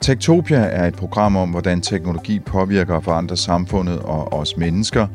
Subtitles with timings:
[0.00, 5.06] Tektopia er et program om, hvordan teknologi påvirker og forandrer samfundet og os mennesker.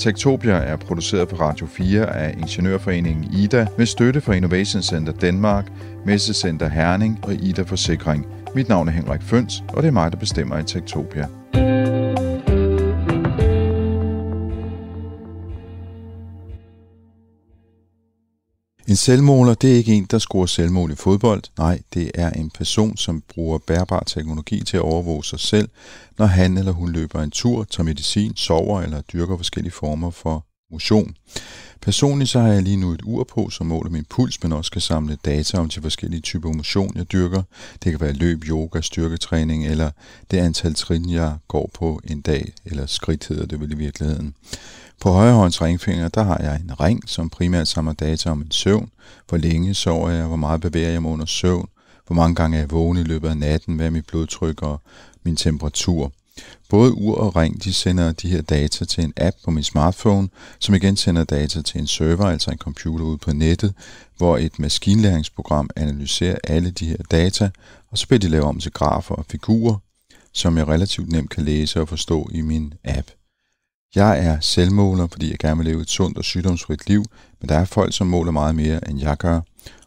[0.00, 5.72] Tektopia er produceret på Radio 4 af Ingeniørforeningen IDA med støtte fra Innovation Center Danmark,
[6.06, 8.26] Messecenter Herning og IDA Forsikring.
[8.54, 11.26] Mit navn er Henrik Føns, og det er mig, der bestemmer i Tektopia.
[18.92, 21.42] En selvmåler, det er ikke en, der scorer selvmål i fodbold.
[21.58, 25.68] Nej, det er en person, som bruger bærbar teknologi til at overvåge sig selv,
[26.18, 30.46] når han eller hun løber en tur, tager medicin, sover eller dyrker forskellige former for
[30.72, 31.14] motion.
[31.80, 34.70] Personligt så har jeg lige nu et ur på, som måler min puls, men også
[34.70, 37.42] kan samle data om de forskellige typer motion, jeg dyrker.
[37.84, 39.90] Det kan være løb, yoga, styrketræning eller
[40.30, 44.34] det antal trin, jeg går på en dag, eller skridt hedder det vel i virkeligheden.
[45.02, 48.50] På højre hånds ringfinger, der har jeg en ring, som primært samler data om en
[48.50, 48.90] søvn.
[49.28, 51.68] Hvor længe sover jeg, hvor meget bevæger jeg mig under søvn,
[52.06, 54.80] hvor mange gange er jeg vågen i løbet af natten, hvad er mit blodtryk og
[55.22, 56.12] min temperatur.
[56.68, 60.28] Både ur og ring de sender de her data til en app på min smartphone,
[60.58, 63.74] som igen sender data til en server, altså en computer ude på nettet,
[64.16, 67.50] hvor et maskinlæringsprogram analyserer alle de her data,
[67.90, 69.76] og så bliver de lavet om til grafer og figurer,
[70.32, 73.10] som jeg relativt nemt kan læse og forstå i min app.
[73.94, 77.04] Jeg er selvmåler, fordi jeg gerne vil leve et sundt og sygdomsfrit liv,
[77.40, 79.40] men der er folk, som måler meget mere, end jeg gør.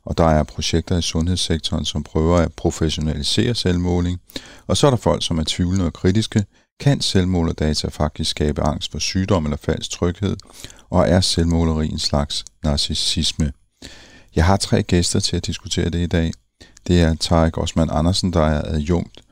[0.05, 4.19] Og der er projekter i sundhedssektoren, som prøver at professionalisere selvmåling.
[4.67, 6.45] Og så er der folk, som er tvivlende og kritiske.
[6.79, 10.37] Kan selvmålerdata faktisk skabe angst for sygdom eller falsk tryghed?
[10.89, 13.51] Og er selvmåleri en slags narcissisme?
[14.35, 16.31] Jeg har tre gæster til at diskutere det i dag.
[16.87, 19.24] Det er Tarek Osman Andersen, der er adjunkt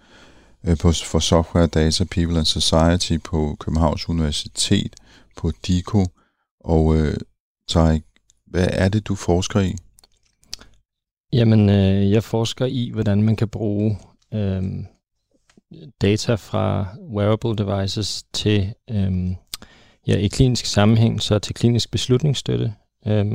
[0.68, 4.96] Øh, på, for Software Data People and Society på Københavns Universitet
[5.38, 6.06] på DICO.
[6.60, 7.18] Og øh,
[7.68, 8.04] Tarek,
[8.48, 9.76] hvad er det, du forsker i?
[11.34, 13.98] Jamen, øh, jeg forsker i, hvordan man kan bruge
[14.34, 14.64] øh,
[16.02, 19.36] data fra wearable devices til, øh,
[20.08, 22.74] ja, i klinisk sammenhæng, så til klinisk beslutningsstøtte.
[23.08, 23.26] Øh,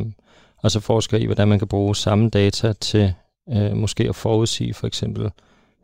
[0.56, 3.14] og så forsker jeg i, hvordan man kan bruge samme data til
[3.48, 5.30] øh, måske at forudsige for eksempel øh,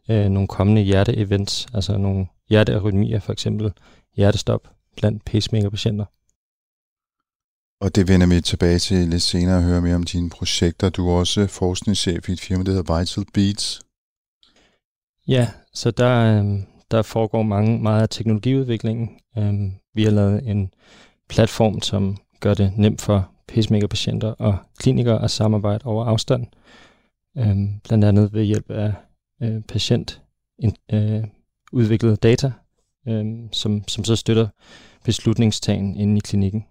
[0.09, 3.73] nogle kommende hjerteevents, altså nogle hjertearytmier, for eksempel
[4.17, 6.05] hjertestop blandt pacemaker-patienter.
[7.81, 10.91] Og det vender vi tilbage til lidt senere at høre mere om dine projekter.
[10.91, 13.81] Du er også forskningschef i et firma, der hedder Vital Beats.
[15.29, 16.61] Ja, så der, øh,
[16.91, 19.11] der foregår mange, meget af teknologiudviklingen.
[19.39, 19.55] Øh,
[19.95, 20.71] vi har lavet en
[21.29, 26.47] platform, som gør det nemt for pacemaker-patienter og klinikere at samarbejde over afstand.
[27.39, 28.95] Øh, blandt andet ved hjælp af
[29.45, 30.23] øh, patient
[30.93, 31.25] øh,
[31.73, 32.53] udviklet data,
[33.09, 34.49] øh, som, som så støtter
[35.05, 36.65] beslutningstagen inde i klinikken.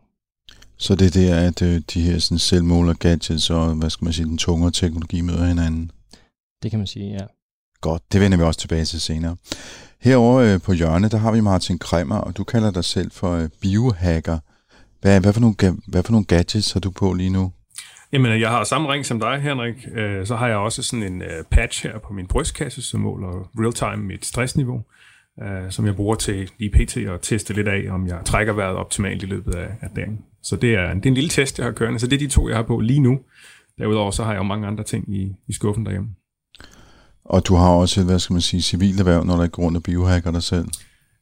[0.77, 4.13] Så det er der, at øh, de her sådan, selvmåler gadgets og hvad skal man
[4.13, 5.91] sige, den tungere teknologi møder hinanden?
[6.63, 7.25] Det kan man sige, ja.
[7.81, 9.35] Godt, det vender vi også tilbage til senere.
[9.99, 13.31] Herovre øh, på hjørnet, der har vi Martin Kremmer, og du kalder dig selv for
[13.31, 14.39] øh, biohacker.
[15.01, 15.55] Hvad, hvad, for nogle,
[15.87, 17.51] hvad for nogle gadgets har du på lige nu?
[18.13, 19.87] Jamen, øh, jeg har samme ring som dig, Henrik.
[19.95, 23.49] Øh, så har jeg også sådan en øh, patch her på min brystkasse, som måler
[23.59, 24.83] real-time mit stressniveau,
[25.69, 26.97] som jeg bruger til lige pt.
[26.97, 30.19] at teste lidt af, om jeg trækker vejret optimalt i løbet af, dagen.
[30.43, 31.99] Så det er, det er en lille test, jeg har kørende.
[31.99, 33.19] Så det er de to, jeg har på lige nu.
[33.77, 36.09] Derudover så har jeg jo mange andre ting i, i skuffen derhjemme.
[37.25, 39.83] Og du har også, hvad skal man sige, civilt erhverv, når der går rundt og
[39.83, 40.67] biohacker dig selv?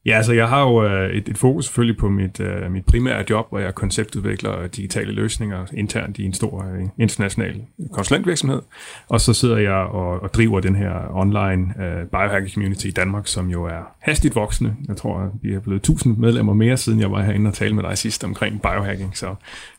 [0.06, 3.24] Ja, altså jeg har jo øh, et, et fokus selvfølgelig på mit, øh, mit primære
[3.30, 8.62] job, hvor jeg konceptudvikler digitale løsninger internt i en stor øh, international konsulentvirksomhed.
[9.08, 13.26] Og så sidder jeg og, og driver den her online øh, biohacking community i Danmark,
[13.26, 14.74] som jo er hastigt voksende.
[14.88, 17.82] Jeg tror, vi er blevet 1000 medlemmer mere, siden jeg var herinde og talte med
[17.82, 19.34] dig sidst omkring biohacking, så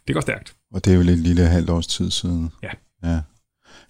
[0.07, 0.55] det går stærkt.
[0.73, 2.51] Og det er jo lidt lille halvt års tid siden.
[2.63, 2.69] Ja.
[3.03, 3.19] Ja.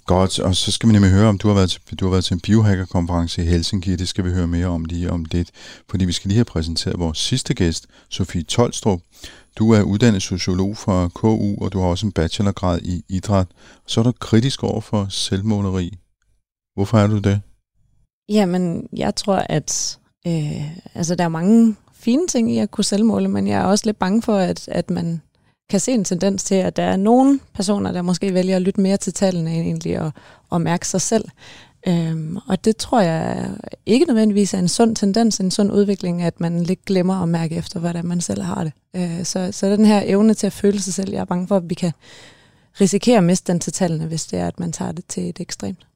[0.05, 2.25] Godt, og så skal vi nemlig høre, om du har været til, du har været
[2.25, 3.95] til en biohacker-konference i Helsinki.
[3.95, 5.51] Det skal vi høre mere om lige om lidt,
[5.89, 8.99] fordi vi skal lige have præsenteret vores sidste gæst, Sofie Tolstrup.
[9.59, 13.47] Du er uddannet sociolog fra KU, og du har også en bachelorgrad i idræt.
[13.87, 15.97] Så er du kritisk over for selvmåleri.
[16.75, 17.41] Hvorfor er du det?
[18.29, 23.29] Jamen, jeg tror, at øh, altså, der er mange fine ting i at kunne selvmåle,
[23.29, 25.21] men jeg er også lidt bange for, at, at man
[25.69, 28.81] kan se en tendens til, at der er nogle personer, der måske vælger at lytte
[28.81, 30.11] mere til tallene end egentlig at,
[30.51, 31.25] at mærke sig selv.
[31.87, 33.49] Øhm, og det tror jeg
[33.85, 37.55] ikke nødvendigvis er en sund tendens, en sund udvikling, at man lidt glemmer at mærke
[37.55, 38.73] efter, hvordan man selv har det.
[38.95, 41.57] Øh, så, så den her evne til at føle sig selv, jeg er bange for,
[41.57, 41.91] at vi kan
[42.81, 45.39] risikere at miste den til tallene, hvis det er, at man tager det til et
[45.39, 45.87] ekstremt.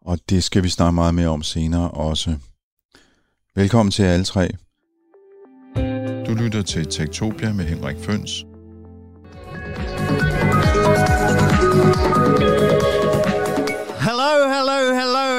[0.00, 2.36] Og det skal vi snakke meget mere om senere også.
[3.56, 4.50] Velkommen til alle tre.
[6.26, 8.44] Du lytter til Tektopia med Henrik Føns.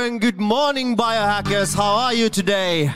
[0.05, 1.75] And good morning, biohackers.
[1.75, 2.91] How are you today?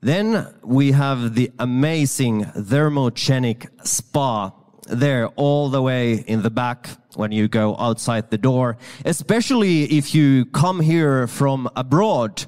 [0.00, 4.52] Then we have the amazing thermogenic spa
[4.86, 10.14] there all the way in the back when you go outside the door, especially if
[10.14, 12.46] you come here from abroad.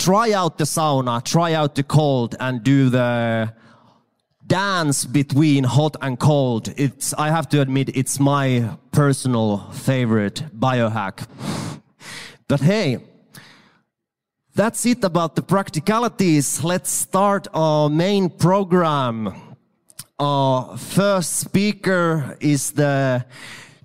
[0.00, 3.54] Try out the sauna, try out the cold and do the
[4.52, 6.68] dance between hot and cold.
[6.76, 11.26] It's, I have to admit, it's my personal favorite biohack.
[12.48, 12.98] But hey,
[14.54, 16.62] that's it about the practicalities.
[16.62, 19.32] Let's start our main program.
[20.18, 23.24] Our first speaker is the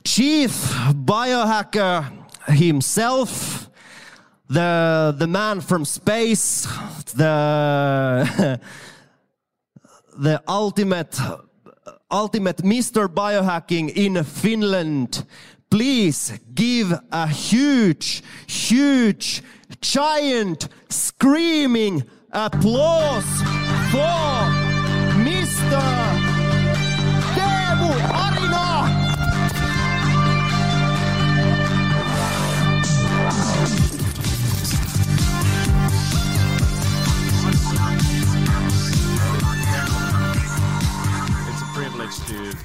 [0.03, 2.11] chief biohacker
[2.49, 3.69] himself,
[4.49, 6.67] the, the man from space,
[7.15, 8.59] the,
[10.17, 11.19] the ultimate,
[12.09, 13.07] ultimate Mr.
[13.07, 15.25] Biohacking in Finland.
[15.69, 19.43] Please give a huge, huge,
[19.81, 23.25] giant, screaming applause
[23.91, 24.47] for
[25.23, 26.16] Mr.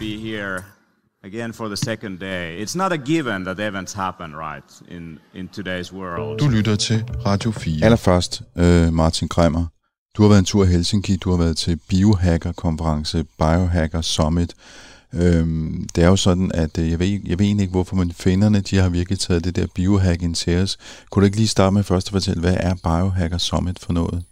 [0.03, 0.65] be here
[1.25, 2.63] again for the second day.
[2.63, 6.39] It's not a given that events happen, right, in, in today's world.
[6.39, 7.85] Du lytter til Radio 4.
[7.85, 9.67] Allerførst, øh, Martin Kremmer.
[10.17, 14.55] Du har været en tur i Helsinki, du har været til Biohacker-konference, Biohacker Summit.
[15.15, 18.13] Øhm, det er jo sådan, at øh, jeg ved, jeg ved egentlig ikke, hvorfor, men
[18.13, 20.79] finderne, de har virkelig taget det der biohacking til os.
[21.11, 24.25] Kunne du ikke lige starte med først at fortælle, hvad er Biohacker Summit for noget?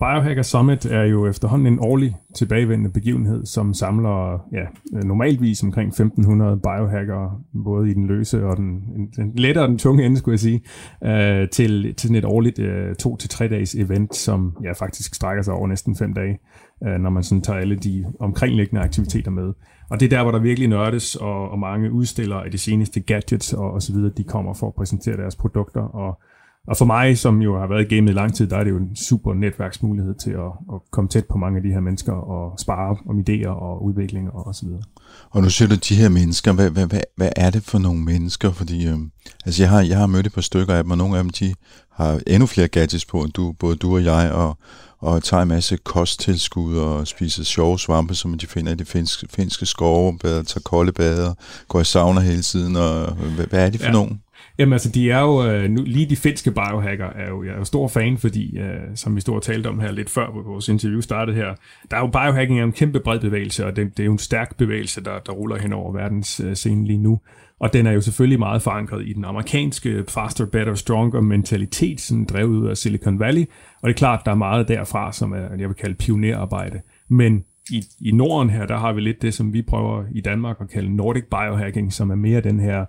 [0.00, 4.64] Biohacker Summit er jo efterhånden en årlig tilbagevendende begivenhed, som samler ja,
[5.04, 8.82] normalvis omkring 1500 biohackere, både i den løse og den,
[9.16, 10.62] den lette og den tunge ende, skulle jeg sige,
[11.04, 15.14] øh, til, til sådan et årligt øh, to til tre dages event, som ja, faktisk
[15.14, 16.38] strækker sig over næsten fem dage,
[16.86, 19.52] øh, når man sådan tager alle de omkringliggende aktiviteter med.
[19.90, 23.00] Og det er der, hvor der virkelig nørdes, og, og mange udstillere af de seneste
[23.00, 26.20] gadgets og, og så videre, de kommer for at præsentere deres produkter, og
[26.68, 28.70] og for mig, som jo har været i gamet i lang tid, der er det
[28.70, 32.12] jo en super netværksmulighed til at, at komme tæt på mange af de her mennesker
[32.12, 34.82] og spare om idéer og udvikling og, og så videre.
[35.30, 38.00] Og nu siger du de her mennesker, hvad, hvad, hvad, hvad er det for nogle
[38.00, 38.52] mennesker?
[38.52, 38.98] Fordi øh,
[39.44, 41.30] altså jeg, har, jeg har mødt et par stykker af dem, og nogle af dem
[41.30, 41.54] de
[41.92, 44.58] har endnu flere gadgets på, end du, både du og jeg, og,
[44.98, 49.26] og tager en masse kosttilskud og spiser sjove svampe, som de finder i de finske,
[49.30, 51.34] finske skove, bader, tager kolde bader,
[51.68, 53.92] går i sauna hele tiden, og hvad, hvad er de for ja.
[53.92, 54.20] nogen?
[54.58, 57.56] Jamen altså, de er jo, øh, nu, lige de finske biohacker er jo, jeg er
[57.56, 60.42] jo stor fan, fordi, øh, som vi stod og talte om her lidt før, hvor
[60.42, 61.54] vores interview startede her,
[61.90, 64.18] der er jo biohacking er en kæmpe bred bevægelse, og det, det er jo en
[64.18, 67.20] stærk bevægelse, der, der ruller hen over verdens øh, scene lige nu.
[67.60, 72.24] Og den er jo selvfølgelig meget forankret i den amerikanske faster, better, stronger mentalitet, sådan
[72.24, 73.42] drevet ud af Silicon Valley.
[73.82, 76.80] Og det er klart, der er meget derfra, som er, jeg vil kalde pionerarbejde.
[77.08, 80.56] Men i, i Norden her, der har vi lidt det, som vi prøver i Danmark
[80.60, 82.84] at kalde Nordic Biohacking, som er mere den her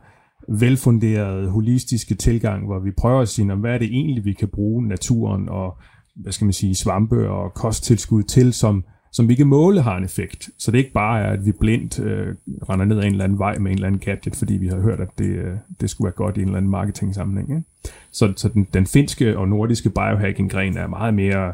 [0.49, 4.87] velfunderede, holistiske tilgang, hvor vi prøver at sige, hvad er det egentlig, vi kan bruge
[4.87, 5.77] naturen og
[6.15, 10.03] hvad skal man sige, svampe og kosttilskud til, som, som vi kan måle har en
[10.03, 10.49] effekt.
[10.57, 12.35] Så det ikke bare er, at vi blindt øh,
[12.69, 14.79] render ned ad en eller anden vej med en eller anden gadget, fordi vi har
[14.79, 17.49] hørt, at det, øh, det skulle være godt i en eller anden marketing-sammenhæng.
[17.49, 17.63] Ikke?
[18.11, 21.53] Så, så den, den finske og nordiske biohacking-gren er meget mere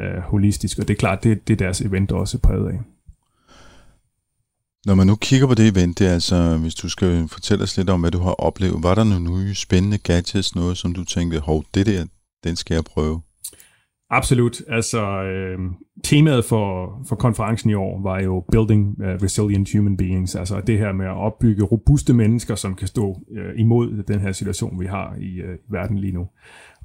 [0.00, 2.80] øh, holistisk, og det er klart, det, det er deres event også præget af.
[4.86, 7.76] Når man nu kigger på det event, det er altså, hvis du skal fortælle os
[7.76, 11.04] lidt om, hvad du har oplevet, var der nogle nye spændende gadgets, noget som du
[11.04, 12.04] tænkte, hov, det der,
[12.44, 13.20] den skal jeg prøve?
[14.10, 14.62] Absolut.
[14.68, 15.58] Altså, øh,
[16.04, 20.78] temaet for, for konferencen i år var jo Building uh, Resilient Human Beings, altså det
[20.78, 24.86] her med at opbygge robuste mennesker, som kan stå øh, imod den her situation, vi
[24.86, 26.28] har i øh, verden lige nu.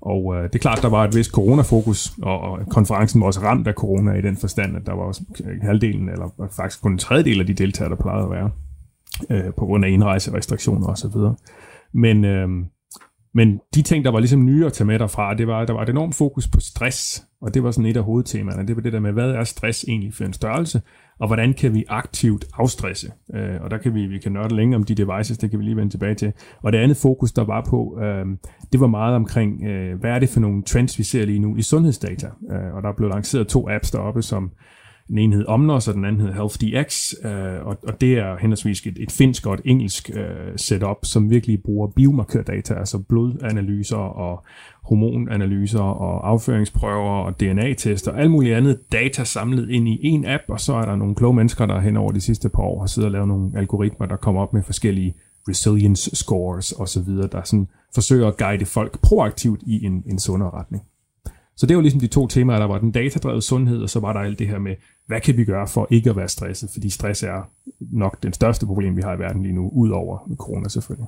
[0.01, 3.41] Og øh, det er klart, der var et vist coronafokus, og, og konferencen var også
[3.41, 5.21] ramt af corona i den forstand, at der var også
[5.61, 8.51] halvdelen, eller faktisk kun en tredjedel af de deltagere, der plejede at være,
[9.29, 11.11] øh, på grund af indrejserestriktioner osv.
[11.93, 12.49] Men, øh,
[13.33, 15.81] men de ting, der var ligesom nye at tage med derfra, det var, der var
[15.83, 18.67] et enormt fokus på stress, og det var sådan et af hovedtemaerne.
[18.67, 20.81] Det var det der med, hvad er stress egentlig for en størrelse,
[21.21, 23.11] og hvordan kan vi aktivt afstresse.
[23.33, 25.63] Øh, og der kan vi, vi kan nørde længe om de devices, det kan vi
[25.63, 26.33] lige vende tilbage til.
[26.61, 28.25] Og det andet fokus, der var på, øh,
[28.71, 31.55] det var meget omkring, øh, hvad er det for nogle trends, vi ser lige nu
[31.55, 32.27] i sundhedsdata.
[32.51, 34.51] Øh, og der er blevet lanceret to apps deroppe, som
[35.11, 38.81] den ene hed Omnos, og den anden hed HealthDX, øh, og, og det er henholdsvis
[38.81, 44.43] et, et finsk og et engelsk øh, setup, som virkelig bruger biomarkørdata, altså blodanalyser og
[44.83, 50.59] hormonanalyser og afføringsprøver og DNA-tester, alt muligt andet data samlet ind i en app, og
[50.59, 53.05] så er der nogle kloge mennesker, der hen over de sidste par år har siddet
[53.07, 55.15] og lavet nogle algoritmer, der kommer op med forskellige
[55.49, 60.83] resilience scores osv., der sådan forsøger at guide folk proaktivt i en, en sundere retning.
[61.57, 64.13] Så det var ligesom de to temaer, der var den datadrevet sundhed, og så var
[64.13, 64.75] der alt det her med,
[65.07, 68.65] hvad kan vi gøre for ikke at være stresset, fordi stress er nok den største
[68.65, 71.07] problem, vi har i verden lige nu, ud over corona selvfølgelig.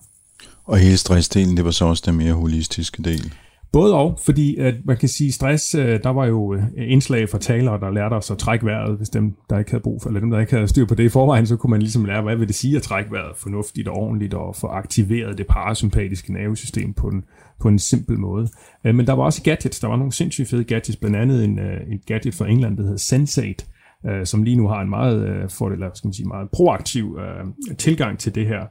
[0.65, 3.33] Og hele stressdelen, det var så også den mere holistiske del?
[3.73, 7.37] Både og, fordi at man kan sige, stress, øh, der var jo øh, indslag for
[7.37, 10.19] talere, der lærte os at trække vejret, hvis dem, der ikke havde brug for, eller
[10.19, 12.35] dem, der ikke havde styr på det i forvejen, så kunne man ligesom lære, hvad
[12.35, 16.93] vil det sige at trække vejret fornuftigt og ordentligt, og få aktiveret det parasympatiske nervesystem
[16.93, 17.23] på en,
[17.59, 18.47] på en simpel måde.
[18.83, 21.59] Øh, men der var også gadgets, der var nogle sindssygt fede gadgets, blandt andet en,
[21.59, 23.65] en gadget fra England, der hedder Sensate,
[24.23, 27.17] som lige nu har en meget, fordel, skal man sige, meget proaktiv
[27.77, 28.61] tilgang til det her,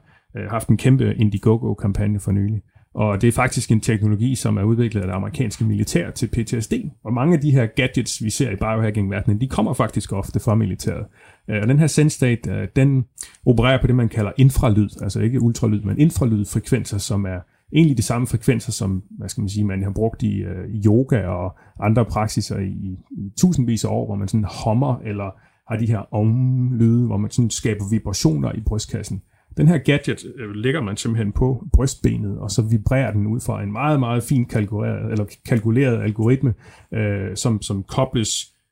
[0.49, 2.61] haft en kæmpe Indiegogo-kampagne for nylig.
[2.93, 6.73] Og det er faktisk en teknologi, som er udviklet af det amerikanske militær til PTSD.
[7.03, 10.55] Og mange af de her gadgets, vi ser i biohacking-verdenen, de kommer faktisk ofte fra
[10.55, 11.05] militæret.
[11.47, 13.05] Øh, og den her SenseState, øh, den
[13.45, 17.39] opererer på det, man kalder infralyd, altså ikke ultralyd, men infralydfrekvenser, som er
[17.73, 20.83] egentlig de samme frekvenser, som hvad skal man sige, man har brugt i, øh, i
[20.85, 25.29] yoga og andre praksiser i, i, i tusindvis af år, hvor man sådan hommer eller
[25.71, 29.21] har de her om-lyde, hvor man sådan skaber vibrationer i brystkassen.
[29.57, 33.63] Den her gadget øh, lægger man simpelthen på brystbenet, og så vibrerer den ud fra
[33.63, 36.53] en meget, meget fint kalkuleret, eller kalkuleret algoritme,
[36.93, 38.29] øh, som, som kobles,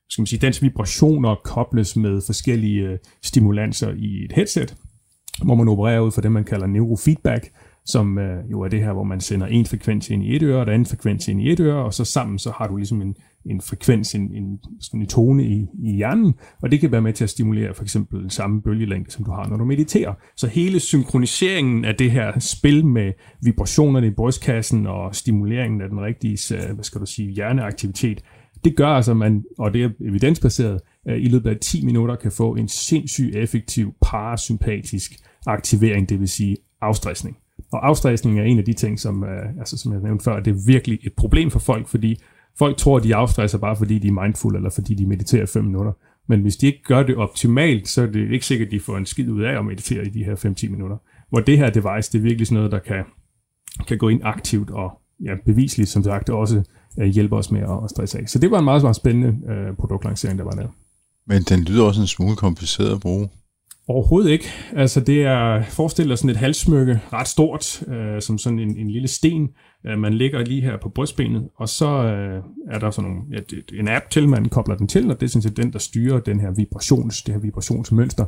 [0.09, 4.75] skal man sige, dens vibrationer kobles med forskellige øh, stimulanser i et headset,
[5.43, 7.51] hvor man opererer ud fra det, man kalder neurofeedback,
[7.85, 10.59] som øh, jo er det her, hvor man sender en frekvens ind i et øre,
[10.59, 13.01] og den anden frekvens ind i et øre, og så sammen så har du ligesom
[13.01, 17.01] en, en frekvens, en, en, sådan en tone i, i hjernen, og det kan være
[17.01, 20.13] med til at stimulere for eksempel den samme bølgelængde, som du har, når du mediterer.
[20.35, 26.01] Så hele synkroniseringen af det her spil med vibrationerne i brystkassen og stimuleringen af den
[26.01, 28.23] rigtige, øh, hvad skal du sige, hjerneaktivitet,
[28.63, 32.55] det gør altså, man, og det er evidensbaseret, i løbet af 10 minutter kan få
[32.55, 35.11] en sindssygt effektiv parasympatisk
[35.45, 37.37] aktivering, det vil sige afstressning.
[37.71, 40.51] Og afstressning er en af de ting, som, øh, altså, som jeg nævnte før, det
[40.51, 42.21] er virkelig et problem for folk, fordi
[42.59, 45.63] folk tror, at de afstresser bare fordi de er mindful, eller fordi de mediterer 5
[45.63, 45.91] minutter.
[46.27, 48.97] Men hvis de ikke gør det optimalt, så er det ikke sikkert, at de får
[48.97, 50.97] en skid ud af at meditere i de her 5-10 minutter.
[51.29, 53.03] Hvor det her device, det er virkelig sådan noget, der kan,
[53.87, 54.91] kan gå ind aktivt og
[55.23, 56.63] ja, bevisligt, som sagt, også
[56.97, 58.29] uh, hjælpe os med at stresse af.
[58.29, 60.67] Så det var en meget, meget spændende uh, produktlancering, der var der.
[61.27, 63.29] Men den lyder også en smule kompliceret at bruge.
[63.87, 64.45] Overhovedet ikke.
[64.75, 68.89] Altså det er, forestil dig sådan et halssmykke, ret stort, øh, som sådan en, en
[68.91, 69.49] lille sten, øh,
[69.85, 73.77] Øh, man lægger lige her på brystbenet, og så øh, er der sådan nogle, ja,
[73.79, 76.19] en app til, man kobler den til, og det er sådan set den, der styrer
[76.19, 78.25] den her vibrations, det her vibrationsmønster.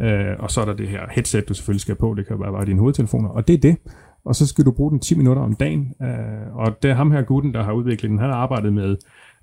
[0.00, 2.52] Øh, og så er der det her headset, du selvfølgelig skal på, det kan være
[2.52, 3.76] bare dine hovedtelefoner, og det er det.
[4.24, 7.10] Og så skal du bruge den 10 minutter om dagen, øh, og det er ham
[7.10, 8.96] her gutten, der har udviklet den, han har arbejdet med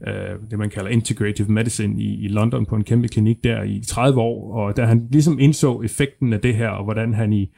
[0.07, 3.81] øh, det man kalder integrative medicine i, i London på en kæmpe klinik der i
[3.87, 7.49] 30 år, og da han ligesom indså effekten af det her, og hvordan han i,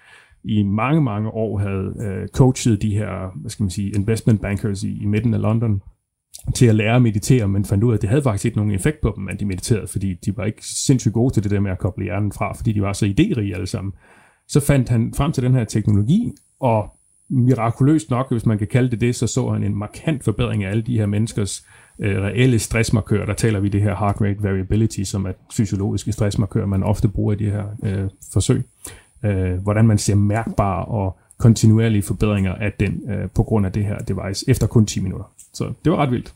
[0.48, 4.84] i mange, mange år havde øh, coachet de her, hvad skal man sige, investment bankers
[4.84, 5.82] i, i midten af London,
[6.56, 8.72] til at lære at meditere, men fandt ud af, at det havde faktisk ikke nogen
[8.72, 11.60] effekt på dem, at de mediterede, fordi de var ikke sindssygt gode til det der
[11.60, 13.94] med at koble hjernen fra, fordi de var så idérige alle sammen.
[14.48, 16.90] Så fandt han frem til den her teknologi, og
[17.30, 20.70] mirakuløst nok, hvis man kan kalde det det, så så han en markant forbedring af
[20.70, 21.66] alle de her menneskers
[22.00, 23.26] øh, reelle stressmarkører.
[23.26, 27.34] Der taler vi det her heart rate variability, som er fysiologiske stressmarkører, man ofte bruger
[27.34, 28.64] i de her øh, forsøg.
[29.26, 33.86] Øh, hvordan man ser mærkbare og kontinuerlige forbedringer af den øh, på grund af det
[33.86, 35.26] her device efter kun 10 minutter.
[35.54, 36.34] Så det var ret vildt.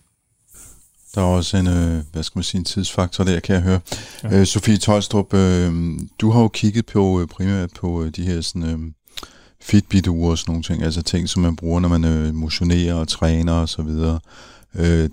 [1.15, 3.79] Der er også en, øh, hvad skal man sige, en tidsfaktor der, kan jeg høre.
[4.24, 4.39] Ja.
[4.39, 5.74] Øh, Sofie Tolstrup, øh,
[6.22, 8.79] du har jo kigget på øh, primært på øh, de her sådan, øh,
[9.62, 13.08] Fitbit-ure og sådan nogle ting, altså ting, som man bruger, når man øh, motionerer og
[13.08, 14.19] træner og så videre.
[14.75, 15.10] Øh,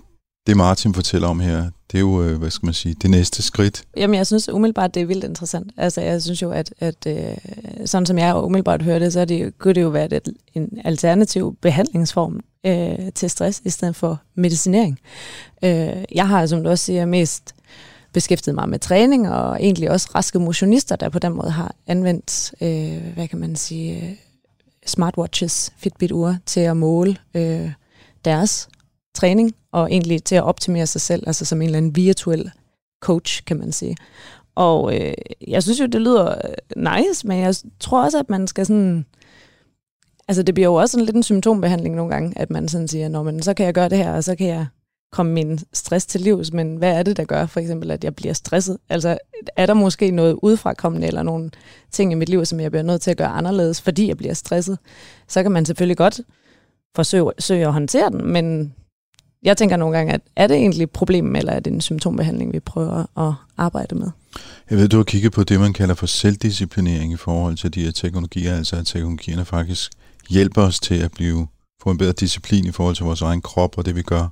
[0.47, 3.41] det Martin fortæller om her, det er jo, øh, hvad skal man sige, det næste
[3.43, 3.83] skridt.
[3.97, 5.71] Jamen, jeg synes umiddelbart, det er vildt interessant.
[5.77, 7.37] Altså, jeg synes jo, at, at øh,
[7.85, 11.57] sådan som jeg umiddelbart hører det, så det, kunne det jo være et, en alternativ
[11.61, 14.99] behandlingsform øh, til stress, i stedet for medicinering.
[15.63, 17.55] Øh, jeg har, som du også siger, mest
[18.13, 22.53] beskæftiget mig med træning, og egentlig også raske motionister, der på den måde har anvendt,
[22.61, 24.19] øh, hvad kan man sige,
[24.85, 27.71] smartwatches, Fitbit-ure, til at måle øh,
[28.25, 28.69] deres
[29.17, 32.51] træning, og egentlig til at optimere sig selv, altså som en eller anden virtuel
[33.01, 33.95] coach, kan man sige.
[34.55, 35.13] Og øh,
[35.47, 39.05] jeg synes jo, det lyder øh, nice, men jeg tror også, at man skal sådan...
[40.27, 43.09] Altså det bliver jo også sådan lidt en symptombehandling nogle gange, at man sådan siger,
[43.09, 44.65] Nå, men så kan jeg gøre det her, og så kan jeg
[45.11, 48.15] komme min stress til livs, men hvad er det, der gør for eksempel, at jeg
[48.15, 48.77] bliver stresset?
[48.89, 49.17] Altså,
[49.55, 51.51] er der måske noget udefrakommende, eller nogle
[51.91, 54.33] ting i mit liv, som jeg bliver nødt til at gøre anderledes, fordi jeg bliver
[54.33, 54.77] stresset?
[55.27, 56.21] Så kan man selvfølgelig godt
[56.95, 58.73] forsøge, forsøge at håndtere den, men
[59.43, 62.53] jeg tænker nogle gange, at er det egentlig et problem, eller er det en symptombehandling,
[62.53, 64.07] vi prøver at arbejde med?
[64.69, 67.83] Jeg ved, du har kigget på det, man kalder for selvdisciplinering i forhold til de
[67.83, 69.91] her teknologier, altså at teknologierne faktisk
[70.29, 71.47] hjælper os til at blive
[71.83, 74.27] få en bedre disciplin i forhold til vores egen krop og det, vi gør.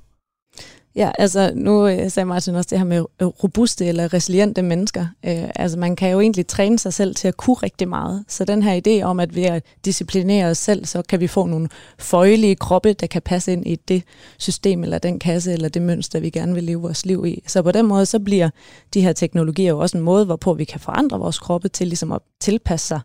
[0.96, 5.06] Ja, altså nu øh, sagde Martin også det her med øh, robuste eller resiliente mennesker.
[5.26, 8.24] Øh, altså man kan jo egentlig træne sig selv til at kunne rigtig meget.
[8.28, 11.46] Så den her idé om, at ved at disciplinere os selv, så kan vi få
[11.46, 14.02] nogle føjelige kroppe, der kan passe ind i det
[14.38, 17.42] system eller den kasse eller det mønster, vi gerne vil leve vores liv i.
[17.46, 18.50] Så på den måde, så bliver
[18.94, 22.12] de her teknologier jo også en måde, hvorpå vi kan forandre vores kroppe til ligesom
[22.12, 23.00] at tilpasse sig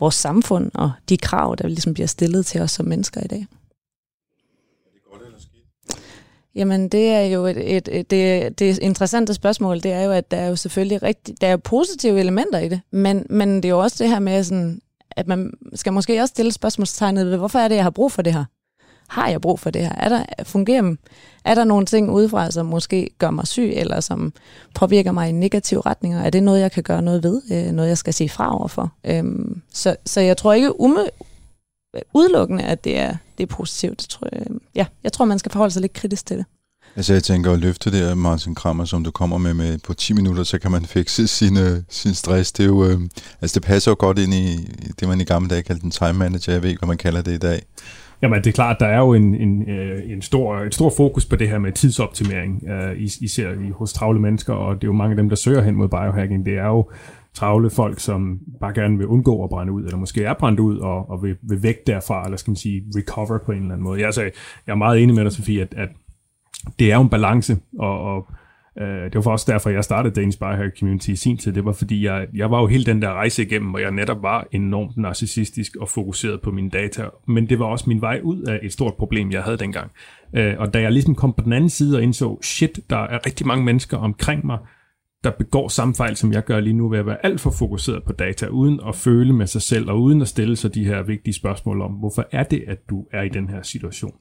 [0.00, 3.46] vores samfund og de krav, der ligesom bliver stillet til os som mennesker i dag.
[6.54, 10.30] Jamen, det er jo et, et, et det, det interessante spørgsmål, det er jo, at
[10.30, 13.64] der er jo selvfølgelig rigtig, der er jo positive elementer i det, men, men det
[13.64, 14.80] er jo også det her med sådan,
[15.10, 18.22] at man skal måske også stille spørgsmålstegnet ved, hvorfor er det, jeg har brug for
[18.22, 18.44] det her?
[19.08, 19.92] Har jeg brug for det her?
[19.92, 20.94] Er der, fungerer,
[21.44, 24.32] er der nogle ting udefra, som måske gør mig syg, eller som
[24.74, 26.22] påvirker mig i negative retninger?
[26.22, 27.42] Er det noget, jeg kan gøre noget ved?
[27.52, 28.92] Øh, noget, jeg skal sige fra overfor?
[29.04, 31.06] Øhm, så, så jeg tror ikke ume,
[32.14, 34.00] udelukkende, at det er, det er positivt.
[34.00, 34.42] Det tror jeg,
[34.74, 36.44] ja, jeg tror, man skal forholde sig lidt kritisk til det.
[36.96, 40.12] Altså jeg tænker at løfte det Martin Krammer, som du kommer med, med på 10
[40.12, 42.52] minutter, så kan man fikse sin, øh, sin stress.
[42.52, 43.00] Det, er jo, øh,
[43.40, 44.56] altså det passer jo godt ind i,
[45.00, 46.52] det, man i gamle dage kaldte en time manager.
[46.52, 47.62] Jeg ved ikke, hvad man kalder det i dag.
[48.22, 51.24] Jamen, det er klart, der er jo en, en, øh, en stor, et stor fokus
[51.24, 54.92] på det her med tidsoptimering, uh, især i, hos travle mennesker, og det er jo
[54.92, 56.46] mange af dem, der søger hen mod biohacking.
[56.46, 56.90] Det er jo
[57.34, 60.78] travle folk, som bare gerne vil undgå at brænde ud, eller måske er brændt ud
[60.78, 63.84] og, og vil, vil væk derfra, eller skal man sige, recover på en eller anden
[63.84, 63.98] måde.
[63.98, 64.32] Jeg, altså, jeg
[64.72, 65.88] er meget enig med dig, Sofie, at, at
[66.78, 68.26] det er jo en balance, og, og
[68.80, 71.52] øh, det var også derfor, jeg startede Danish Biohack Community i sin tid.
[71.52, 74.22] Det var fordi, jeg, jeg var jo hele den der rejse igennem, hvor jeg netop
[74.22, 77.04] var enormt narcissistisk og fokuseret på mine data.
[77.28, 79.90] Men det var også min vej ud af et stort problem, jeg havde dengang.
[80.36, 83.26] Øh, og da jeg ligesom kom på den anden side og indså, shit, der er
[83.26, 84.58] rigtig mange mennesker omkring mig,
[85.24, 88.04] der begår samme fejl, som jeg gør lige nu, ved at være alt for fokuseret
[88.04, 91.02] på data, uden at føle med sig selv, og uden at stille sig de her
[91.02, 94.14] vigtige spørgsmål om, hvorfor er det, at du er i den her situation?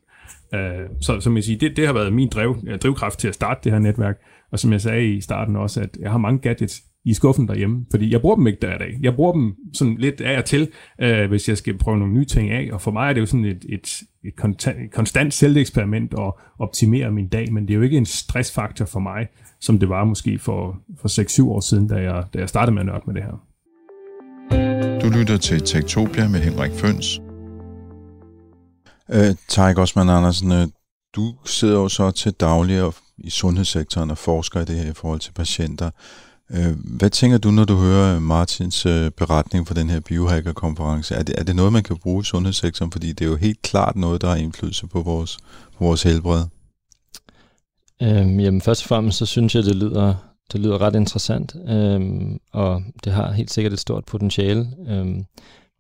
[0.54, 3.36] Øh, så som jeg siger, det, det har været min driv, øh, drivkraft til at
[3.36, 4.18] starte det her netværk,
[4.52, 7.86] og som jeg sagde i starten også, at jeg har mange gadgets i skuffen derhjemme,
[7.92, 8.98] fordi jeg bruger dem ikke der dag.
[9.02, 10.70] Jeg bruger dem sådan lidt af og til,
[11.04, 13.26] uh, hvis jeg skal prøve nogle nye ting af, og for mig er det jo
[13.26, 17.76] sådan et, et, et, konstant, et konstant selveksperiment at optimere min dag, men det er
[17.76, 19.28] jo ikke en stressfaktor for mig,
[19.60, 22.82] som det var måske for, for 6-7 år siden, da jeg, da jeg startede med
[22.82, 23.46] at nørde med det her.
[25.02, 27.22] Du lytter til Tektopia med Henrik Føns.
[29.14, 30.68] Øh, Tarik Osman Andersen, øh,
[31.16, 35.20] du sidder jo så til daglig i sundhedssektoren og forsker i det her i forhold
[35.20, 35.90] til patienter.
[36.54, 41.16] Øh, hvad tænker du, når du hører Martins øh, beretning fra den her biohacker-konference?
[41.16, 42.92] Er det, er det noget, man kan bruge i sundhedssektoren?
[42.92, 45.38] Fordi det er jo helt klart noget, der har indflydelse på vores,
[45.78, 46.44] på vores helbred.
[48.02, 50.16] Øhm, jamen først og fremmest, så synes jeg, det lyder,
[50.52, 54.70] det lyder ret interessant, øhm, og det har helt sikkert et stort potentiale.
[54.88, 55.26] Øhm,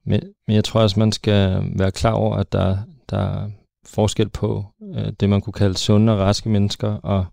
[0.06, 2.78] men, men jeg tror også, man skal være klar over, at der,
[3.10, 3.50] der er
[3.86, 7.26] forskel på øh, det, man kunne kalde sunde og raske mennesker, og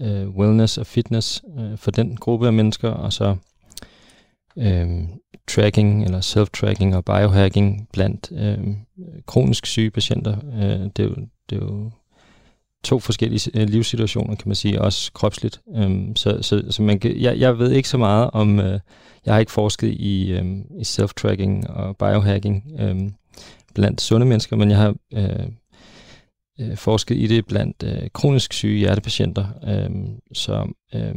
[0.00, 3.36] øh, wellness og fitness øh, for den gruppe af mennesker, og så
[4.58, 4.88] øh,
[5.48, 8.74] tracking eller self-tracking og biohacking blandt øh,
[9.26, 10.36] kronisk syge patienter.
[10.54, 11.14] Øh, det, er jo,
[11.50, 11.90] det er jo
[12.84, 15.60] to forskellige øh, livssituationer, kan man sige, også kropsligt.
[15.76, 18.80] Øhm, så så, så man kan, jeg, jeg ved ikke så meget om, øh,
[19.26, 20.44] jeg har ikke forsket i, øh,
[20.80, 22.96] i self-tracking og biohacking øh,
[23.74, 25.46] blandt sunde mennesker, men jeg har øh,
[26.60, 29.46] øh, forsket i det blandt øh, kronisk syge hjertepatienter.
[29.64, 29.90] Øh,
[30.32, 31.14] så øh,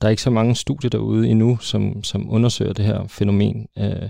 [0.00, 4.08] der er ikke så mange studier derude endnu, som, som undersøger det her fænomen øh,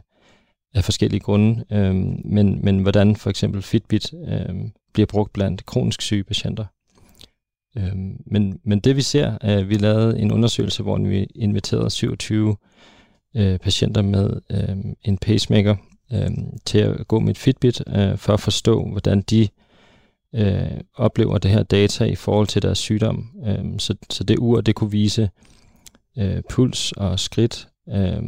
[0.75, 1.65] af forskellige grunde.
[1.73, 4.55] Øh, men, men hvordan for eksempel Fitbit øh,
[4.93, 6.65] bliver brugt blandt kronisk syge patienter.
[7.79, 11.91] Øh, men, men det vi ser, er, at vi lavede en undersøgelse, hvor vi inviterede
[11.91, 12.57] 27
[13.37, 15.77] øh, patienter med øh, en pacemaker
[16.13, 16.31] øh,
[16.65, 19.49] til at gå med et Fitbit, øh, for at forstå, hvordan de
[20.37, 23.31] øh, oplever det her data i forhold til deres sygdom.
[23.47, 25.31] Øh, så, så det ur, det kunne vise
[26.19, 28.23] øh, puls og skridt, øh,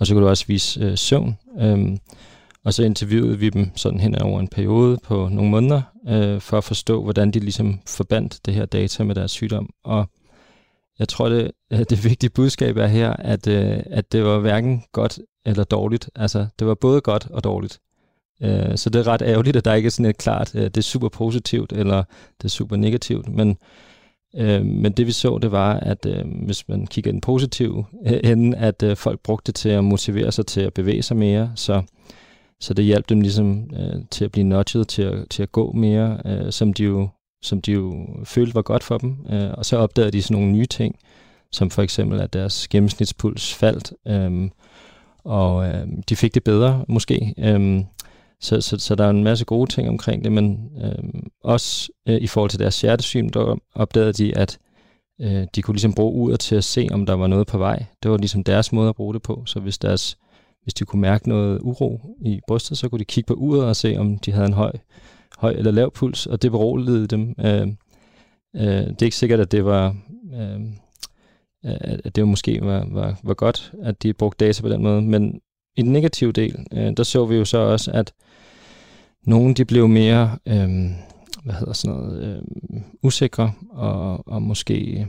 [0.00, 1.38] og så kunne det også vise øh, søvn.
[1.60, 1.96] Øh,
[2.64, 6.58] og så interviewede vi dem sådan hen over en periode på nogle måneder, øh, for
[6.58, 9.70] at forstå, hvordan de ligesom forbandt det her data med deres sygdom.
[9.84, 10.10] Og
[10.98, 11.50] jeg tror, det,
[11.90, 16.10] det vigtige budskab er her, at, øh, at det var hverken godt eller dårligt.
[16.14, 17.80] Altså, det var både godt og dårligt.
[18.42, 20.76] Øh, så det er ret ærgerligt, at der ikke er sådan et klart, øh, det
[20.76, 22.04] er super positivt, eller
[22.38, 23.28] det er super negativt.
[23.28, 23.58] Men,
[24.36, 27.84] øh, men det vi så, det var, at øh, hvis man kigger i den positive
[28.24, 31.52] ende, at øh, folk brugte det til at motivere sig til at bevæge sig mere,
[31.54, 31.82] så
[32.62, 35.72] så det hjalp dem ligesom øh, til at blive nudget, til at, til at gå
[35.72, 37.08] mere, øh, som, de jo,
[37.42, 39.26] som de jo følte var godt for dem.
[39.30, 40.96] Øh, og så opdagede de sådan nogle nye ting,
[41.52, 44.50] som for eksempel at deres gennemsnitspuls faldt, øh,
[45.24, 47.34] og øh, de fik det bedre måske.
[47.38, 47.84] Øh,
[48.42, 52.20] så, så, så der er en masse gode ting omkring det, men øh, også øh,
[52.20, 54.58] i forhold til deres hjertesyn, der opdagede de, at
[55.20, 57.84] øh, de kunne ligesom bruge uret til at se, om der var noget på vej.
[58.02, 59.42] Det var ligesom deres måde at bruge det på.
[59.46, 60.18] Så hvis, deres,
[60.62, 63.76] hvis de kunne mærke noget uro i brystet, så kunne de kigge på uret og
[63.76, 64.72] se, om de havde en høj,
[65.38, 67.34] høj eller lav puls, og det beroligede dem.
[67.38, 67.68] Øh,
[68.56, 69.96] øh, det er ikke sikkert, at det var...
[70.34, 70.60] Øh,
[72.04, 75.02] at det måske var, var, var godt, at de brugte data på den måde.
[75.02, 75.40] Men
[75.76, 78.12] i den negative del, øh, der så vi jo så også, at
[79.26, 80.68] nogle de blev mere, øh,
[81.44, 82.42] hvad hedder sådan noget, øh,
[83.02, 85.06] usikre, og, og måske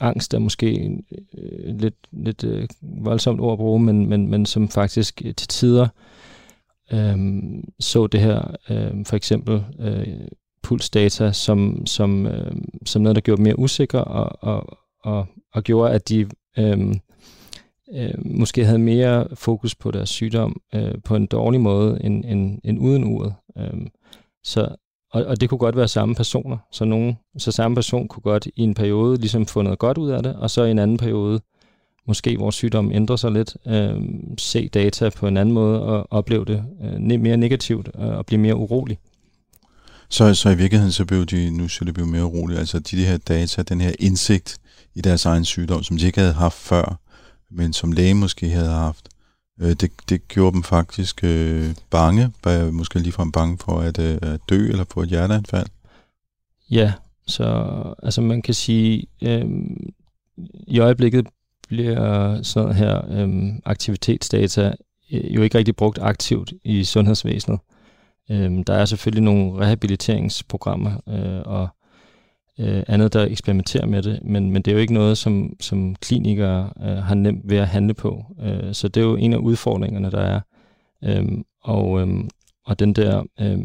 [0.00, 0.90] angst er måske
[1.38, 5.48] øh, lidt, lidt øh, voldsomt ord at bruge, men, men, men som faktisk øh, til
[5.48, 5.88] tider
[6.92, 7.16] øh,
[7.80, 10.28] så det her, øh, for eksempel øh,
[10.62, 12.52] pulsdata, som, som, øh,
[12.86, 16.94] som noget, der gjorde dem mere usikre, og, og, og, og gjorde, at de øh,
[17.94, 22.58] øh, måske havde mere fokus på deres sygdom øh, på en dårlig måde end, end,
[22.64, 23.34] end uden uret.
[23.58, 23.88] Øhm,
[24.44, 24.76] så,
[25.12, 26.56] og, og det kunne godt være samme personer.
[26.72, 30.10] Så, nogen, så samme person kunne godt i en periode ligesom få noget godt ud
[30.10, 31.40] af det, og så i en anden periode,
[32.06, 34.00] måske hvor sygdommen ændrer sig lidt, øh,
[34.38, 38.40] se data på en anden måde og opleve det øh, mere negativt øh, og blive
[38.40, 38.98] mere urolig.
[40.08, 42.96] Så, så i virkeligheden så blev de, nu så det blev mere urolige, altså de,
[42.96, 44.58] de her data, den her indsigt
[44.94, 47.00] i deres egen sygdom, som de ikke havde haft før,
[47.50, 49.08] men som læge måske havde haft,
[49.60, 52.32] øh, det, det gjorde dem faktisk øh, bange,
[52.72, 55.66] måske ligefrem bange for at, øh, at dø eller få et hjerteanfald.
[56.70, 56.92] Ja,
[57.26, 57.44] så
[58.02, 59.44] altså man kan sige, øh,
[60.66, 61.26] i øjeblikket
[61.68, 64.74] bliver sådan noget her øh, aktivitetsdata
[65.12, 67.60] øh, jo ikke rigtig brugt aktivt i sundhedsvæsenet.
[68.30, 71.68] Øh, der er selvfølgelig nogle rehabiliteringsprogrammer øh, og
[72.60, 75.94] øh, andet, der eksperimenterer med det, men, men det er jo ikke noget, som, som
[75.94, 78.24] klinikere øh, har nemt ved at handle på.
[78.42, 80.40] Øh, så det er jo en af udfordringerne, der er.
[81.04, 81.28] Øh,
[81.62, 82.24] og, øh,
[82.66, 83.58] og den der øh,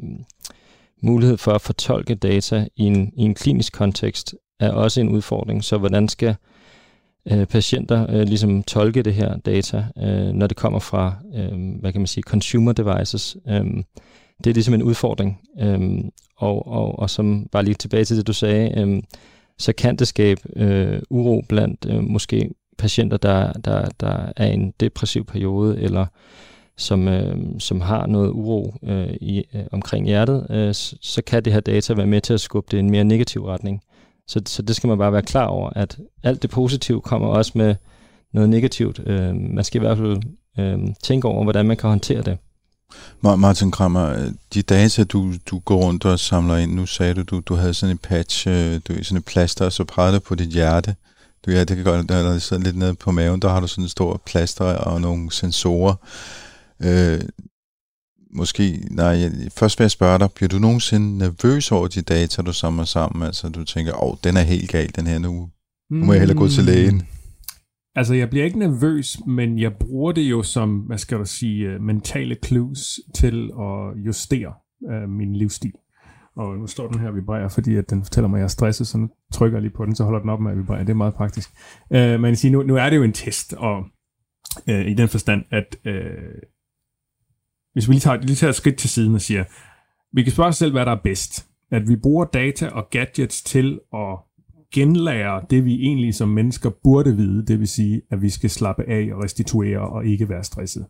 [1.01, 5.63] mulighed for at fortolke data i en, i en klinisk kontekst er også en udfordring.
[5.63, 6.35] Så hvordan skal
[7.31, 11.91] øh, patienter øh, ligesom tolke det her data, øh, når det kommer fra, øh, hvad
[11.91, 13.37] kan man sige, consumer devices?
[13.47, 13.83] Øh,
[14.43, 15.41] det er ligesom en udfordring.
[15.59, 19.03] Øhm, og, og, og som bare lige tilbage til det, du sagde, øhm,
[19.57, 24.53] så kan det skabe øh, uro blandt øh, måske patienter, der, der, der er i
[24.53, 26.05] en depressiv periode, eller
[26.77, 31.45] som, øh, som har noget uro øh, i, øh, omkring hjertet, øh, så, så kan
[31.45, 33.81] det her data være med til at skubbe det i en mere negativ retning.
[34.27, 37.51] Så, så det skal man bare være klar over, at alt det positive kommer også
[37.55, 37.75] med
[38.33, 39.01] noget negativt.
[39.05, 40.17] Øh, man skal i hvert fald
[40.59, 42.37] øh, tænke over, hvordan man kan håndtere det.
[43.21, 47.39] Martin Krammer, de data, du, du går rundt og samler ind, nu sagde du, du,
[47.39, 50.49] du havde sådan en patch, øh, du, sådan en plaster, og så pegede på dit
[50.49, 50.95] hjerte.
[51.45, 53.83] Du, ja, det kan godt, der sidder lidt nede på maven, der har du sådan
[53.83, 55.95] en stor plaster og nogle sensorer.
[56.83, 57.21] Øh,
[58.33, 62.53] måske, nej, først vil jeg spørge dig, bliver du nogensinde nervøs over de data, du
[62.53, 63.23] samler sammen?
[63.23, 65.49] Altså, du tænker, åh, den er helt gal, den her nu.
[65.89, 67.07] Nu må jeg hellere gå til lægen.
[67.95, 71.67] Altså, jeg bliver ikke nervøs, men jeg bruger det jo som, hvad skal du sige,
[71.67, 74.53] øh, mentale clues til at justere
[74.91, 75.73] øh, min livsstil.
[76.35, 78.47] Og nu står den her og vibrerer, fordi at den fortæller mig, at jeg er
[78.49, 80.79] stresset, så nu trykker jeg lige på den, så holder den op med at vibrere.
[80.79, 81.49] Det er meget praktisk.
[81.93, 83.83] Øh, men sige, nu, nu er det jo en test, og
[84.69, 86.33] øh, i den forstand, at øh,
[87.73, 89.43] hvis vi lige tager, lige tager et skridt til siden og siger,
[90.13, 91.47] vi kan spørge os selv, hvad der er bedst.
[91.71, 94.17] At vi bruger data og gadgets til at
[94.73, 98.83] genlærer det, vi egentlig som mennesker burde vide, det vil sige, at vi skal slappe
[98.83, 100.85] af og restituere og ikke være stresset?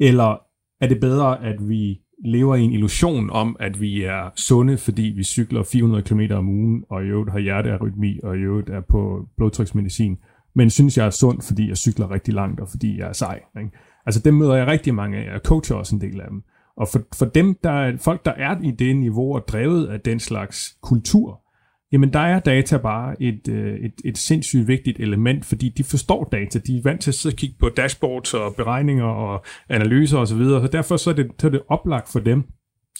[0.00, 0.38] Eller
[0.80, 5.02] er det bedre, at vi lever i en illusion om, at vi er sunde, fordi
[5.02, 8.80] vi cykler 400 km om ugen, og i øvrigt har hjertearytmi, og i øvrigt er
[8.80, 10.16] på blodtryksmedicin,
[10.54, 13.40] men synes, jeg er sund, fordi jeg cykler rigtig langt, og fordi jeg er sej.
[13.58, 13.70] Ikke?
[14.06, 16.42] Altså dem møder jeg rigtig mange af, og coacher også en del af dem.
[16.76, 20.00] Og for, for dem, der er, folk, der er i det niveau og drevet af
[20.00, 21.40] den slags kultur,
[21.92, 26.28] Jamen der er data bare et, øh, et, et sindssygt vigtigt element, fordi de forstår
[26.32, 26.58] data.
[26.58, 30.28] De er vant til at sidde og kigge på dashboards og beregninger og analyser osv.,
[30.28, 30.60] så, videre.
[30.60, 32.44] så derfor så er, det, så er det oplagt for dem.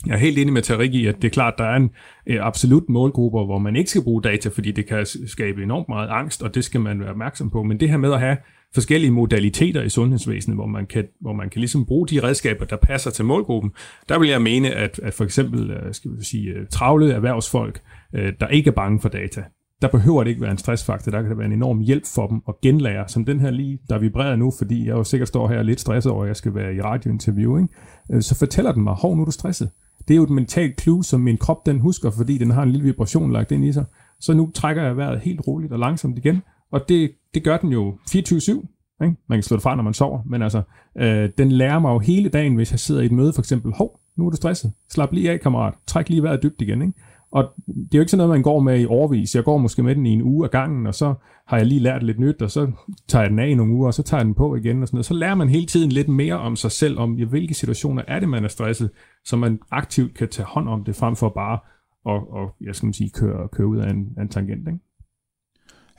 [0.07, 1.90] Jeg er helt enig med Tarik i, at det er klart, at der er en
[2.27, 6.09] øh, absolut målgruppe, hvor man ikke skal bruge data, fordi det kan skabe enormt meget
[6.09, 7.62] angst, og det skal man være opmærksom på.
[7.62, 8.37] Men det her med at have
[8.75, 12.77] forskellige modaliteter i sundhedsvæsenet, hvor man kan, hvor man kan ligesom bruge de redskaber, der
[12.77, 13.72] passer til målgruppen.
[14.09, 17.81] Der vil jeg mene, at, at for eksempel øh, skal vi sige, øh, travle erhvervsfolk,
[18.14, 19.45] øh, der ikke er bange for data,
[19.83, 22.27] der behøver det ikke være en stressfaktor, der kan det være en enorm hjælp for
[22.27, 25.49] dem at genlære, som den her lige, der vibrerer nu, fordi jeg jo sikkert står
[25.49, 27.69] her lidt stresset over, at jeg skal være i radiointerview, ikke?
[28.12, 29.71] Øh, så fortæller den mig, hov, nu er du stresset.
[30.09, 32.71] Det er jo et mentalt clue, som min krop den husker, fordi den har en
[32.71, 33.85] lille vibration lagt ind i sig.
[34.21, 36.42] Så nu trækker jeg vejret helt roligt og langsomt igen,
[36.73, 38.12] Og det, det gør den jo 24-7.
[39.05, 39.16] Ikke?
[39.29, 40.62] Man kan slå det fra, når man sover, men altså,
[40.99, 43.73] øh, den lærer mig jo hele dagen, hvis jeg sidder i et møde, for eksempel,
[43.73, 46.83] hov, nu er du stresset, slap lige af, kammerat, træk lige vejret dybt igen.
[46.83, 46.95] Ikke?
[47.37, 49.35] Og det er jo ikke sådan noget, man går med i overvis.
[49.35, 51.14] Jeg går måske med den i en uge af gangen, og så
[51.46, 52.72] har jeg lige lært lidt nyt, og så
[53.09, 54.83] tager jeg den af i nogle uger, og så tager jeg den på igen.
[54.83, 55.07] Og sådan noget.
[55.07, 58.20] Så lærer man hele tiden lidt mere om sig selv, om i hvilke situationer er
[58.20, 58.90] det, man er stresset,
[59.25, 61.59] så man aktivt kan tage hånd om det, frem for bare
[62.09, 64.68] at, og, jeg skal sige, køre, køre ud af en, en tangent.
[64.68, 64.79] Ikke?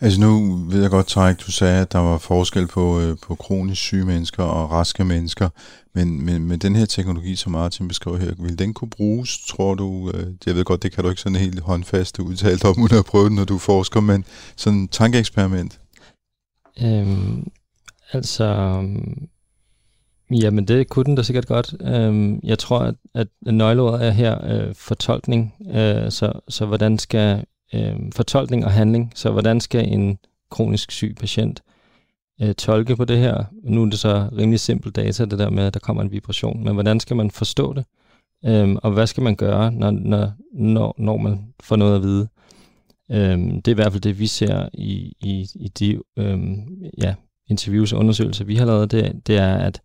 [0.02, 3.36] Altså nu ved jeg godt, Træk, du sagde, at der var forskel på, øh, på
[3.36, 5.50] kronisk syge mennesker og raske mennesker,
[5.94, 9.76] men, men med den her teknologi, som Martin beskrev her, vil den kunne bruges, tror
[9.76, 10.12] du?
[10.14, 13.06] Øh, jeg ved godt, det kan du ikke sådan helt håndfast udtalt om, uden at
[13.06, 15.80] prøve den, når du forsker, men sådan en tankeeksperiment?
[16.84, 17.48] Øhm,
[18.12, 18.82] altså,
[20.32, 21.74] jamen det kunne den da sikkert godt.
[21.82, 27.44] Øhm, jeg tror, at, at nøgleordet er her øh, fortolkning, øh, så, så hvordan skal
[27.74, 29.12] øh, fortolkning og handling.
[29.16, 30.18] Så hvordan skal en
[30.50, 31.64] kronisk syg patient
[32.42, 33.44] øh, tolke på det her?
[33.64, 36.64] Nu er det så rimelig simpel data, det der med, at der kommer en vibration,
[36.64, 37.86] men hvordan skal man forstå det?
[38.46, 42.28] Øh, og hvad skal man gøre, når, når, når, når man får noget at vide?
[43.12, 46.40] Øh, det er i hvert fald det, vi ser i, i, i de øh,
[46.98, 47.16] ja,
[47.50, 49.82] interviews og undersøgelser, vi har lavet, det, det er, at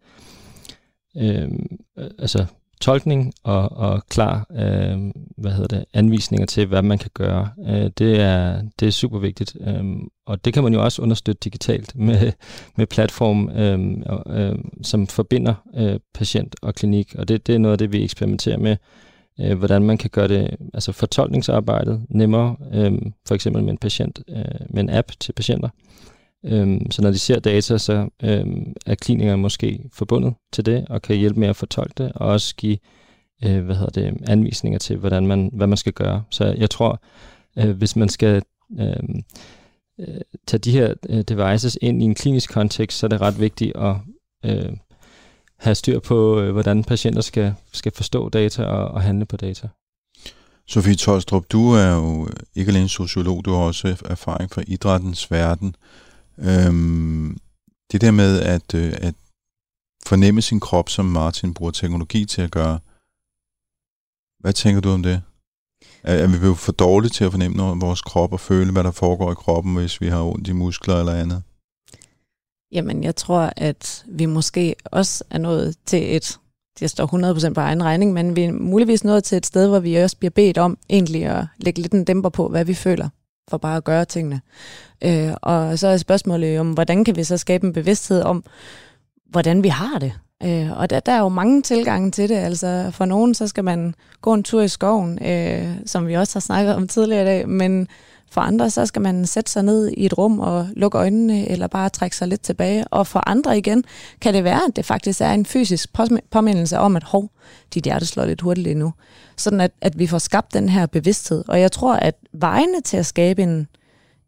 [1.17, 1.49] øh,
[1.97, 2.47] altså
[2.83, 7.49] tolkning og, og klar øh, hvad hedder det, anvisninger til, hvad man kan gøre.
[7.69, 9.57] Øh, det, er, det er super vigtigt.
[9.61, 9.85] Øh,
[10.27, 12.33] og det kan man jo også understøtte digitalt med,
[12.77, 17.15] med platform, øh, øh, som forbinder øh, patient og klinik.
[17.19, 18.77] Og det, det er noget af det, vi eksperimenterer med,
[19.41, 22.93] øh, hvordan man kan gøre det, altså fortolkningsarbejdet nemmere, øh,
[23.29, 25.69] for eksempel med en patient, øh, med en app til patienter.
[26.45, 31.03] Øhm, så når de ser data, så øhm, er klinikerne måske forbundet til det, og
[31.03, 32.79] kan hjælpe med at fortolke det, og også give
[33.45, 36.23] øh, hvad hedder det, anvisninger til, hvordan man, hvad man skal gøre.
[36.31, 37.03] Så jeg tror,
[37.59, 38.43] øh, hvis man skal
[38.81, 39.23] øhm,
[40.01, 43.41] øh, tage de her øh, devices ind i en klinisk kontekst, så er det ret
[43.41, 43.97] vigtigt at
[44.45, 44.73] øh,
[45.59, 49.69] have styr på, øh, hvordan patienter skal, skal forstå data og, og handle på data.
[50.67, 55.75] Sofie Tolstrup, du er jo ikke alene sociolog, du har også erfaring fra idrættens verden.
[56.45, 57.37] Øhm,
[57.93, 59.15] det der med at, øh, at
[60.07, 62.79] fornemme sin krop, som Martin bruger teknologi til at gøre.
[64.41, 65.23] Hvad tænker du om det?
[66.03, 69.33] Er, er vi for dårlige til at fornemme vores krop og føle, hvad der foregår
[69.33, 71.43] i kroppen, hvis vi har ondt i muskler eller andet?
[72.73, 76.39] Jamen, jeg tror, at vi måske også er nået til et,
[76.79, 79.81] det står 100% på egen regning, men vi er muligvis nået til et sted, hvor
[79.81, 83.09] vi også bliver bedt om egentlig at lægge lidt en dæmper på, hvad vi føler
[83.51, 84.41] for bare at gøre tingene.
[85.05, 88.45] Øh, og så er spørgsmålet om, hvordan kan vi så skabe en bevidsthed om,
[89.31, 90.13] hvordan vi har det.
[90.45, 92.35] Øh, og der, der er jo mange tilgange til det.
[92.35, 96.35] Altså for nogen, så skal man gå en tur i skoven, øh, som vi også
[96.35, 97.89] har snakket om tidligere i dag, men
[98.33, 101.67] for andre, så skal man sætte sig ned i et rum og lukke øjnene, eller
[101.67, 102.85] bare trække sig lidt tilbage.
[102.89, 103.85] Og for andre igen,
[104.21, 105.89] kan det være, at det faktisk er en fysisk
[106.31, 107.31] påmindelse om, at hov,
[107.75, 108.93] dit hjerte slår lidt hurtigt lige nu.
[109.37, 111.45] Sådan at, at vi får skabt den her bevidsthed.
[111.49, 113.69] Og jeg tror, at vejene til at skabe en,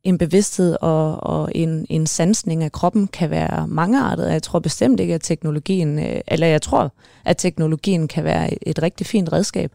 [0.05, 4.33] en bevidsthed og, og en, en sansning af kroppen kan være mangeartet.
[4.33, 6.93] Jeg tror bestemt ikke, at teknologien, øh, eller jeg tror,
[7.25, 9.73] at teknologien kan være et rigtig fint redskab.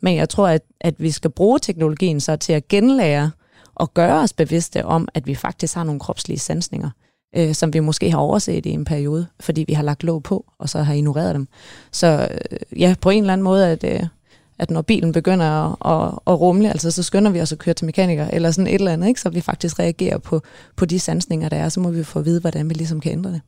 [0.00, 3.30] Men jeg tror, at, at vi skal bruge teknologien så til at genlære
[3.76, 6.90] og gøre os bevidste om, at vi faktisk har nogle kropslige sansninger,
[7.36, 10.44] øh, som vi måske har overset i en periode, fordi vi har lagt låg på,
[10.58, 11.48] og så har ignoreret dem.
[11.92, 14.06] Så øh, ja, på en eller anden måde, at, øh,
[14.58, 17.74] at når bilen begynder at, at, at rumle, altså så skynder vi os at køre
[17.74, 19.20] til mekaniker, eller sådan et eller andet, ikke?
[19.20, 20.42] så vi faktisk reagerer på,
[20.76, 23.12] på de sansninger, der er, så må vi få at vide, hvordan vi ligesom kan
[23.12, 23.40] ændre det.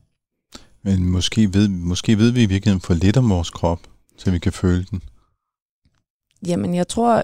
[0.83, 3.79] Men måske ved, måske ved vi i virkeligheden for lidt om vores krop,
[4.17, 5.01] så vi kan føle den.
[6.47, 7.23] Jamen, jeg tror,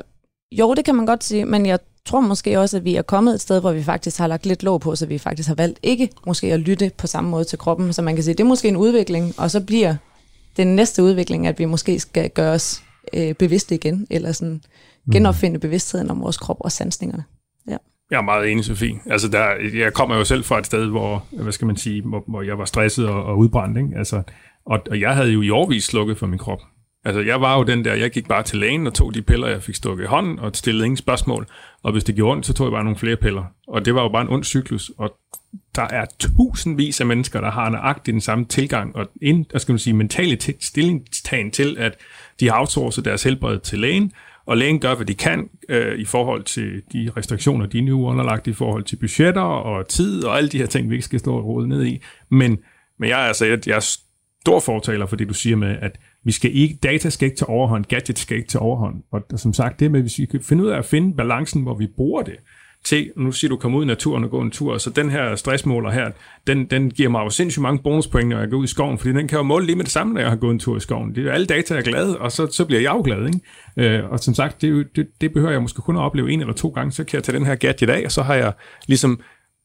[0.51, 3.33] jo, det kan man godt sige, men jeg tror måske også, at vi er kommet
[3.33, 5.79] et sted, hvor vi faktisk har lagt lidt låg på, så vi faktisk har valgt
[5.83, 7.93] ikke måske at lytte på samme måde til kroppen.
[7.93, 9.95] Så man kan sige, det er måske en udvikling, og så bliver
[10.57, 14.61] den næste udvikling, at vi måske skal gøre os øh, bevidste igen, eller sådan
[15.05, 15.11] mm.
[15.11, 17.23] genopfinde bevidstheden om vores krop og sansningerne.
[17.67, 17.77] Ja.
[18.11, 18.99] Jeg er meget enig, Sofie.
[19.05, 22.23] Altså, der, jeg kommer jo selv fra et sted, hvor, hvad skal man sige, hvor,
[22.27, 23.77] hvor jeg var stresset og, og udbrændt.
[23.77, 23.89] Ikke?
[23.97, 24.21] Altså,
[24.65, 26.59] og, og jeg havde jo i årvis slukket for min krop.
[27.05, 29.47] Altså, jeg var jo den der, jeg gik bare til lægen og tog de piller,
[29.47, 31.47] jeg fik stukket i hånden, og stillede ingen spørgsmål.
[31.83, 33.43] Og hvis det gjorde ondt, så tog jeg bare nogle flere piller.
[33.67, 34.91] Og det var jo bare en ond cyklus.
[34.97, 35.17] Og
[35.75, 39.73] der er tusindvis af mennesker, der har nøjagtigt den samme tilgang, og ind, hvad skal
[39.73, 41.97] man sige, mentale stillingstagen til, at
[42.39, 44.11] de har outsourcet deres helbred til lægen,
[44.45, 48.07] og lægen gør, hvad de kan øh, i forhold til de restriktioner, de er nu
[48.07, 51.19] underlagt i forhold til budgetter og tid og alle de her ting, vi ikke skal
[51.19, 52.01] stå og rode ned i.
[52.29, 52.57] Men,
[52.99, 53.97] men jeg, er altså, jeg, jeg er
[54.41, 57.47] stor fortaler for det, du siger med, at vi skal ikke, data skal ikke til
[57.47, 58.95] overhånd, gadgets skal ikke til overhånd.
[59.11, 61.75] Og, som sagt, det med, hvis vi kan finde ud af at finde balancen, hvor
[61.75, 62.35] vi bruger det
[62.83, 65.35] til, nu siger du, komme ud i naturen og gå en tur, så den her
[65.35, 66.11] stressmåler her,
[66.47, 69.13] den, den giver mig jo sindssygt mange bonuspoint, når jeg går ud i skoven, fordi
[69.13, 70.79] den kan jo måle lige med det samme, når jeg har gået en tur i
[70.79, 71.15] skoven.
[71.15, 73.97] Det er alle data er glade, og så, så bliver jeg jo glad, ikke?
[73.97, 76.53] Øh, og som sagt, det, det, det behøver jeg måske kun at opleve en eller
[76.53, 78.53] to gange, så kan jeg tage den her gadget af, og så har jeg
[78.87, 79.19] ligesom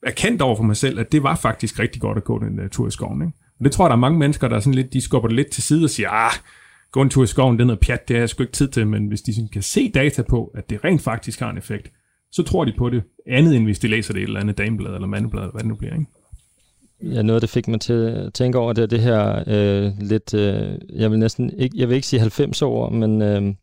[0.07, 2.87] erkendt over for mig selv, at det var faktisk rigtig godt at gå den tur
[2.87, 3.39] i skoven, ikke?
[3.61, 5.37] Og det tror jeg, der er mange mennesker, der er sådan lidt, de skubber det
[5.37, 6.33] lidt til side og siger, ah,
[6.93, 8.69] gå en tur i skoven, det er noget pjat, det har jeg sgu ikke tid
[8.69, 11.59] til, men hvis de sådan kan se data på, at det rent faktisk har en
[11.59, 11.93] effekt,
[12.33, 14.95] så tror de på det, andet end hvis de læser det et eller andet dameblad
[14.95, 16.07] eller mandeblad, eller hvad det nu bliver, ikke?
[17.03, 20.79] Ja, noget det fik mig til at tænke over, det det her øh, lidt, øh,
[20.93, 23.55] jeg vil næsten ikke, jeg vil ikke sige 90 år, men øh,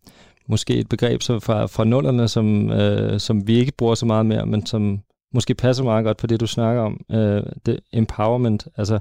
[0.48, 4.26] måske et begreb som fra, fra nullerne, som, øh, som vi ikke bruger så meget
[4.26, 5.00] mere, men som
[5.34, 9.00] måske passer meget godt på det, du snakker om, øh, det empowerment, altså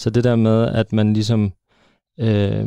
[0.00, 1.52] så det der med, at man ligesom
[2.20, 2.66] øh,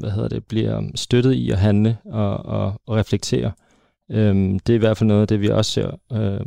[0.00, 3.52] hvad hedder det, bliver støttet i at handle og, og, og reflektere.
[4.10, 6.46] Øh, det er i hvert fald noget af det, vi også ser øh,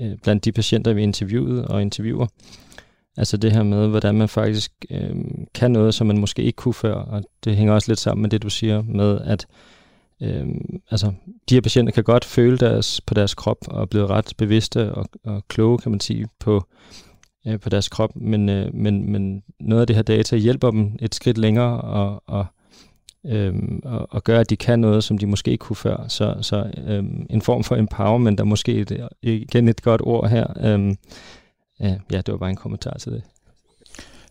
[0.00, 2.26] øh, blandt de patienter, vi interviewede og interviewer.
[3.16, 5.16] Altså det her med, hvordan man faktisk øh,
[5.54, 8.30] kan noget, som man måske ikke kunne før, og det hænger også lidt sammen med
[8.30, 9.46] det, du siger med, at
[10.22, 10.46] øh,
[10.90, 11.12] altså,
[11.48, 15.06] de her patienter kan godt føle deres, på deres krop og blive ret bevidste og,
[15.24, 16.64] og kloge, kan man sige, på,
[17.46, 20.92] øh, på deres krop, men, øh, men, men noget af det her data hjælper dem
[21.00, 22.46] et skridt længere og, og,
[23.26, 23.54] øh,
[23.84, 26.08] og, og gør, at de kan noget, som de måske ikke kunne før.
[26.08, 30.46] Så, så øh, en form for empowerment er måske et, igen et godt ord her.
[30.60, 30.96] Øh,
[32.10, 33.22] ja, det var bare en kommentar til det.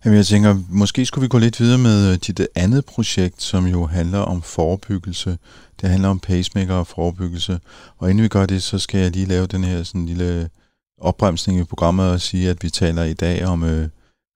[0.05, 3.41] Jamen, jeg tænker, måske skulle vi gå lidt videre med øh, dit øh, andet projekt,
[3.41, 5.37] som jo handler om forebyggelse.
[5.81, 7.59] Det handler om pacemaker og forebyggelse.
[7.97, 10.49] Og inden vi gør det, så skal jeg lige lave den her sådan lille
[10.97, 13.89] opbremsning i programmet og sige, at vi taler i dag om øh,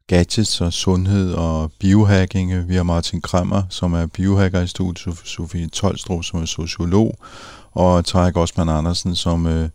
[0.07, 2.67] gadgets og sundhed og biohacking.
[2.67, 7.17] Vi har Martin Kremmer, som er biohacker i studiet, Sofie Tolstrup, som er sociolog,
[7.71, 9.69] og Tarek Osman Andersen, som øh,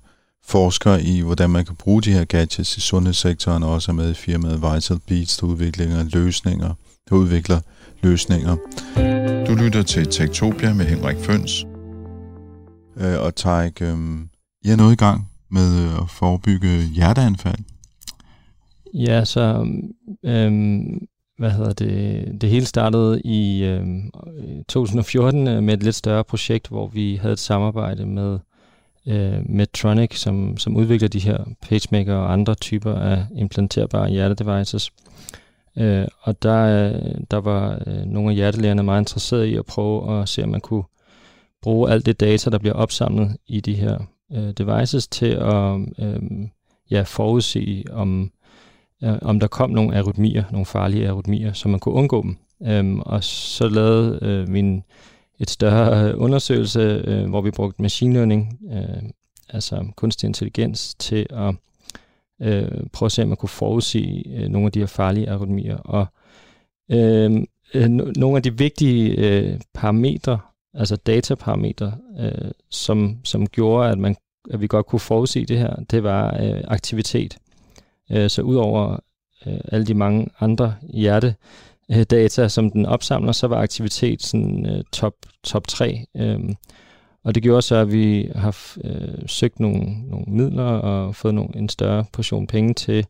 [0.47, 4.11] forsker i, hvordan man kan bruge de her gadgets i sundhedssektoren, og også er med
[4.11, 6.75] i firmaet Vital Beats, der udvikler løsninger.
[7.09, 7.61] Der udvikler
[8.03, 8.57] løsninger.
[9.47, 11.65] Du lytter til Tektopia med Henrik Føns.
[12.97, 13.99] Øh, og Tarek, øh,
[14.65, 17.59] I er noget i gang med øh, at forebygge hjerteanfald.
[18.95, 19.67] Ja, så
[20.25, 21.07] øhm,
[21.39, 24.11] hvad hedder det, det hele startede i øhm,
[24.69, 28.39] 2014 øh, med et lidt større projekt, hvor vi havde et samarbejde med
[29.07, 34.93] øh, Medtronic, som, som udvikler de her pacemaker og andre typer af implanterbare hjertedevices.
[35.79, 40.23] Øh, og der, øh, der var øh, nogle af hjertelægerne meget interesserede i at prøve
[40.23, 40.85] at se, om man kunne
[41.63, 43.99] bruge alt det data, der bliver opsamlet i de her
[44.33, 46.23] øh, devices, til at øh,
[46.91, 48.31] ja, forudse, om,
[49.05, 52.37] øh, om der kom nogle arytmier, nogle farlige arytmier, så man kunne undgå dem.
[52.63, 54.83] Øh, og så lavede øh, min
[55.39, 59.11] et større undersøgelse, øh, hvor vi brugte machine learning, øh,
[59.49, 61.55] altså kunstig intelligens, til at
[62.43, 65.77] øh, prøve at se, om man kunne forudse øh, nogle af de her farlige arytmier.
[65.77, 66.07] Og
[66.91, 70.39] øhm, øh, øh, nogle af de vigtige øh, parametre,
[70.75, 74.17] altså dataparametre, øh, som, som gjorde, at, man,
[74.51, 77.39] at vi godt kunne forudse det her, det var øh, aktivitet.
[78.13, 78.97] Øh, så udover
[79.47, 81.35] øh, alle de mange andre hjerte
[82.11, 86.05] data, som den opsamler, så var aktivitet sådan øh, top, top 3.
[86.17, 86.41] Øh,
[87.25, 91.57] og det gjorde så, at vi har øh, søgt nogle, nogle midler og fået nogle,
[91.57, 93.07] en større portion penge til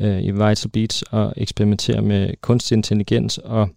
[0.00, 3.68] øh, i Vital Beats at eksperimentere med kunstig intelligens og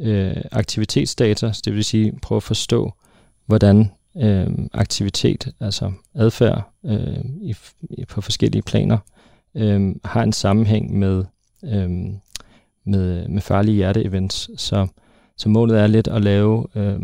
[0.00, 2.92] øh, aktivitetsdata, det vil sige prøve at forstå,
[3.46, 7.54] hvordan øh, aktivitet, altså adfærd øh, i,
[7.90, 8.98] i, på forskellige planer,
[9.54, 11.24] øh, har en sammenhæng med
[11.64, 11.90] øh,
[12.88, 14.50] med, med farlige hjerteevents.
[14.56, 14.86] Så,
[15.36, 17.00] så målet er lidt at lave øh,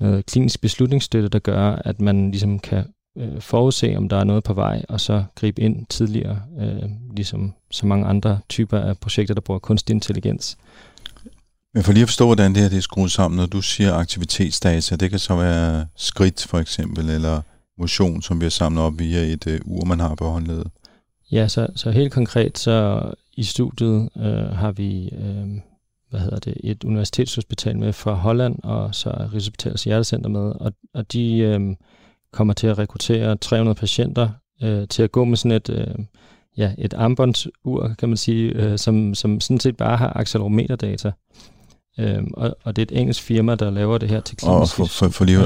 [0.00, 2.84] noget klinisk beslutningsstøtte, der gør, at man ligesom kan
[3.18, 7.54] øh, forudse, om der er noget på vej, og så gribe ind tidligere, øh, ligesom
[7.70, 10.56] så mange andre typer af projekter, der bruger kunstig intelligens.
[11.74, 13.94] Men for lige at forstå, hvordan det her det er skruet sammen, når du siger
[13.94, 17.40] aktivitetsdata, det kan så være skridt for eksempel, eller
[17.78, 20.66] motion, som vi har samlet op via et øh, ur, man har på håndledet.
[21.32, 23.02] Ja, så, så helt konkret, så
[23.36, 25.46] i studiet øh, har vi øh,
[26.10, 30.72] hvad hedder det, et universitetshospital med fra Holland, og så er Rigshospitalets Hjertecenter med, og,
[30.94, 31.60] og de øh,
[32.32, 34.28] kommer til at rekruttere 300 patienter
[34.62, 35.94] øh, til at gå med sådan et, øh,
[36.56, 41.12] ja, et armbåndsur, kan man sige, øh, som, som sådan set bare har accelerometerdata.
[41.98, 44.60] Øh, og, og det er et engelsk firma, der laver det her til klinisk.
[44.60, 45.38] Og for, for, for lige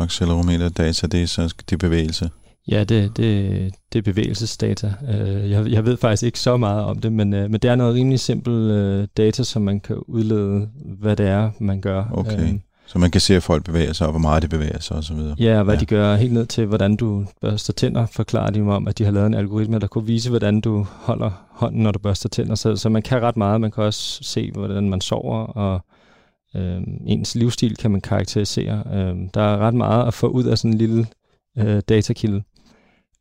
[0.00, 2.30] accelerometerdata, det er så det er bevægelse?
[2.68, 4.92] Ja, det, det, det er bevægelsesdata.
[5.08, 7.74] Øh, jeg, jeg ved faktisk ikke så meget om det, men, øh, men det er
[7.74, 10.68] noget rimelig simpelt øh, data, som man kan udlede,
[11.00, 12.04] hvad det er, man gør.
[12.12, 12.58] Okay.
[12.92, 15.16] Så man kan se, at folk bevæger sig, og hvor meget de bevæger sig osv.
[15.38, 15.80] Ja, og hvad ja.
[15.80, 19.04] de gør helt ned til, hvordan du børster tænder, forklarer de mig om, at de
[19.04, 22.54] har lavet en algoritme, der kunne vise, hvordan du holder hånden, når du børster tænder.
[22.54, 23.60] Så, så man kan ret meget.
[23.60, 25.80] Man kan også se, hvordan man sover, og
[26.56, 28.82] øh, ens livsstil kan man karakterisere.
[28.92, 31.06] Øh, der er ret meget at få ud af sådan en lille
[31.58, 32.42] øh, datakilde.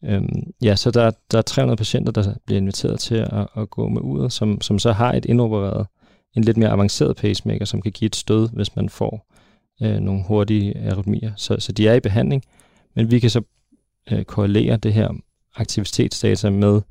[0.06, 0.22] Øh,
[0.64, 4.02] ja, så der, der er 300 patienter, der bliver inviteret til at, at gå med
[4.02, 5.88] uret, som, som så har et indopereret,
[6.36, 9.32] en lidt mere avanceret pacemaker, som kan give et stød, hvis man får
[9.82, 11.32] øh, nogle hurtige arytmier.
[11.36, 12.44] Så, så de er i behandling,
[12.96, 13.42] men vi kan så
[14.12, 15.10] øh, korrelere det her
[15.56, 16.82] aktivitetsdata med,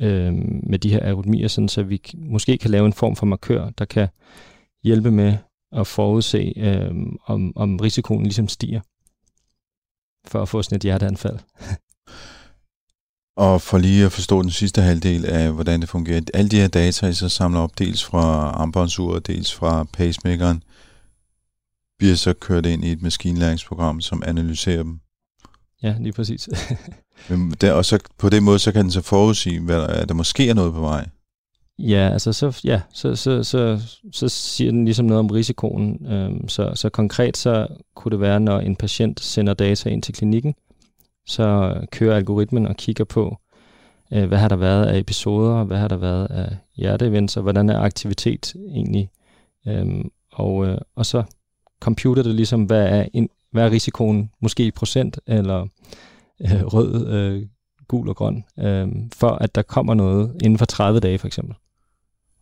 [0.00, 3.70] øh, med de her arytmier, sådan så vi måske kan lave en form for markør,
[3.70, 4.08] der kan
[4.84, 5.36] hjælpe med
[5.72, 6.90] at forudse, øh,
[7.26, 8.80] om, om risikoen ligesom stiger
[10.26, 11.38] for at få sådan et hjerteanfald.
[13.36, 16.20] Og for lige at forstå den sidste halvdel af, hvordan det fungerer.
[16.34, 20.62] Alle de her data, I så samler op, dels fra armbåndsuret, dels fra pacemakeren,
[22.00, 25.00] bliver så kørt ind i et maskinlæringsprogram, som analyserer dem.
[25.82, 26.48] Ja, lige præcis.
[27.28, 30.08] Men der, og så på den måde, så kan den så forudsige, hvad der, at
[30.08, 31.08] der måske er noget på vej.
[31.78, 33.80] Ja, altså så, ja, så, så, så,
[34.12, 36.06] så siger den ligesom noget om risikoen.
[36.06, 40.14] Øhm, så, så konkret så kunne det være, når en patient sender data ind til
[40.14, 40.54] klinikken,
[41.26, 43.38] så kører algoritmen og kigger på,
[44.12, 47.70] øh, hvad har der været af episoder, hvad har der været af hjerteevents, og hvordan
[47.70, 49.10] er aktivitet egentlig.
[49.68, 51.22] Øhm, og, øh, og så
[51.80, 55.66] computer det ligesom, hvad er, en, hvad er risikoen, måske i procent, eller
[56.40, 57.46] øh, rød, øh,
[57.88, 61.54] gul og grøn, øh, for at der kommer noget inden for 30 dage for eksempel.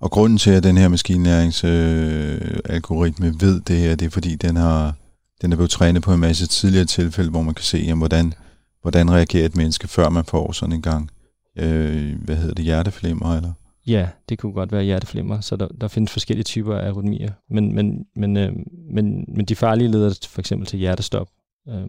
[0.01, 4.57] Og grunden til, at den her maskinlæringsalgoritme øh, ved det her, det er fordi, den,
[4.57, 4.95] har,
[5.43, 8.34] den er blevet trænet på en masse tidligere tilfælde, hvor man kan se, jamen, hvordan,
[8.82, 11.11] hvordan reagerer et menneske, før man får sådan en gang,
[11.59, 13.53] øh, hvad hedder det, hjerteflimmer, eller?
[13.89, 17.32] Ja, det kunne godt være hjerteflimmer, så der, der findes forskellige typer af arytmier.
[17.51, 18.53] Men, men, men, øh,
[18.91, 21.28] men, men de farlige leder for eksempel til hjertestop.
[21.68, 21.89] Øh,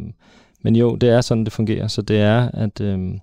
[0.63, 1.87] men jo, det er sådan, det fungerer.
[1.87, 3.13] Så det er, at, øh,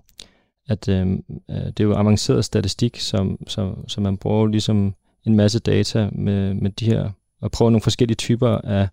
[0.69, 5.35] at øhm, øh, det er jo avanceret statistik, som, som, som man bruger ligesom en
[5.35, 7.11] masse data med, med de her,
[7.41, 8.87] og prøver nogle forskellige typer af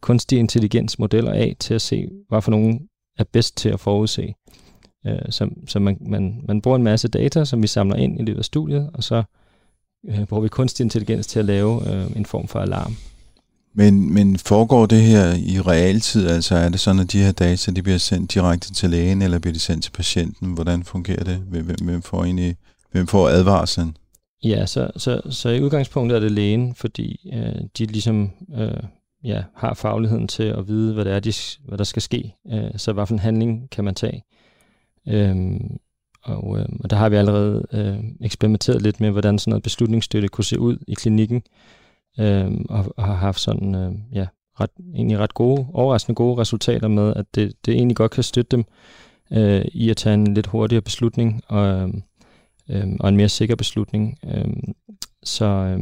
[0.00, 4.34] kunstig intelligens modeller af, til at se, hvad for nogen er bedst til at forudse.
[5.06, 8.22] Øh, så så man, man, man bruger en masse data, som vi samler ind i
[8.22, 9.22] løbet af studiet, og så
[10.08, 12.96] øh, bruger vi kunstig intelligens til at lave øh, en form for alarm.
[13.74, 16.28] Men, men foregår det her i realtid?
[16.28, 19.38] Altså er det sådan, at de her data de bliver sendt direkte til lægen, eller
[19.38, 20.54] bliver de sendt til patienten?
[20.54, 21.36] Hvordan fungerer det?
[21.36, 22.56] Hvem, hvem får, egentlig,
[22.92, 23.96] hvem får advarslen?
[24.44, 28.82] Ja, så, så, så i udgangspunktet er det lægen, fordi øh, de ligesom øh,
[29.24, 31.32] ja, har fagligheden til at vide, hvad, det er, de,
[31.68, 32.34] hvad der skal ske.
[32.52, 34.22] Øh, så hvad for en handling kan man tage.
[35.08, 35.78] Øhm,
[36.22, 40.28] og, øh, og der har vi allerede øh, eksperimenteret lidt med, hvordan sådan noget beslutningsstøtte
[40.28, 41.42] kunne se ud i klinikken,
[42.20, 44.26] øh, og, og har haft sådan, øh, ja,
[44.60, 48.56] ret, egentlig ret gode, overraskende gode resultater med, at det, det egentlig godt kan støtte
[48.56, 48.64] dem
[49.32, 51.90] øh, i at tage en lidt hurtigere beslutning, og,
[52.70, 54.18] øh, og en mere sikker beslutning.
[54.24, 54.46] Øh,
[55.22, 55.80] så, øh,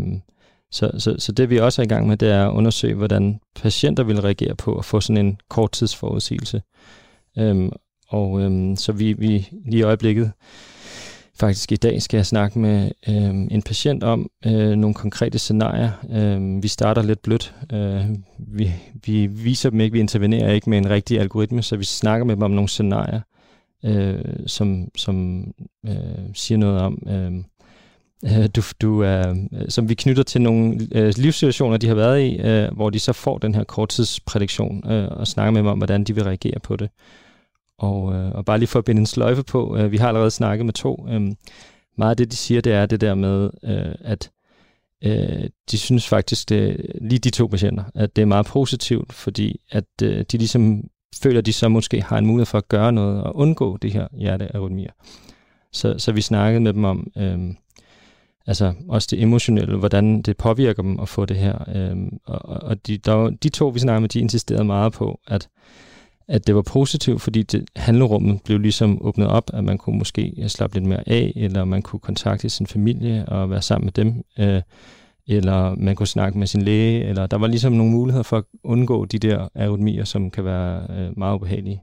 [0.70, 3.40] så, så, så det vi også er i gang med, det er at undersøge, hvordan
[3.54, 6.62] patienter vil reagere på at få sådan en korttidsforudsigelse.
[7.38, 7.72] Øhm,
[8.14, 10.32] og øhm, så vi, vi lige i øjeblikket,
[11.40, 15.90] faktisk i dag, skal jeg snakke med øhm, en patient om øh, nogle konkrete scenarier.
[16.10, 17.54] Øhm, vi starter lidt blødt.
[17.72, 18.04] Øh,
[18.38, 18.72] vi,
[19.04, 22.34] vi viser dem ikke, vi intervenerer ikke med en rigtig algoritme, så vi snakker med
[22.36, 23.20] dem om nogle scenarier,
[23.84, 25.46] øh, som, som
[25.86, 25.94] øh,
[26.34, 26.98] siger noget om...
[27.08, 27.44] Øhm,
[28.24, 32.22] øh, du, du er, øh, som vi knytter til nogle øh, livssituationer, de har været
[32.22, 35.78] i, øh, hvor de så får den her korttidsprædiktion øh, og snakker med dem om,
[35.78, 36.90] hvordan de vil reagere på det.
[37.84, 40.30] Og, øh, og bare lige for at binde en sløjfe på, øh, vi har allerede
[40.30, 41.06] snakket med to.
[41.08, 41.22] Øh,
[41.98, 44.30] meget af det, de siger, det er det der med, øh, at
[45.04, 49.60] øh, de synes faktisk, det, lige de to patienter, at det er meget positivt, fordi
[49.70, 50.84] at øh, de ligesom
[51.22, 53.92] føler, at de så måske har en mulighed for at gøre noget og undgå det
[53.92, 54.92] her hjertearytmier.
[55.72, 57.38] Så, så vi snakkede med dem om, øh,
[58.46, 61.64] altså også det emotionelle, hvordan det påvirker dem at få det her.
[61.74, 65.48] Øh, og og de, der, de to, vi snakkede med, de insisterede meget på, at
[66.28, 70.44] at det var positivt, fordi det, handlerummet blev ligesom åbnet op, at man kunne måske
[70.48, 74.22] slappe lidt mere af, eller man kunne kontakte sin familie og være sammen med dem,
[74.38, 74.62] øh,
[75.28, 78.44] eller man kunne snakke med sin læge, eller der var ligesom nogle muligheder for at
[78.64, 81.82] undgå de der arytmier, som kan være øh, meget ubehagelige.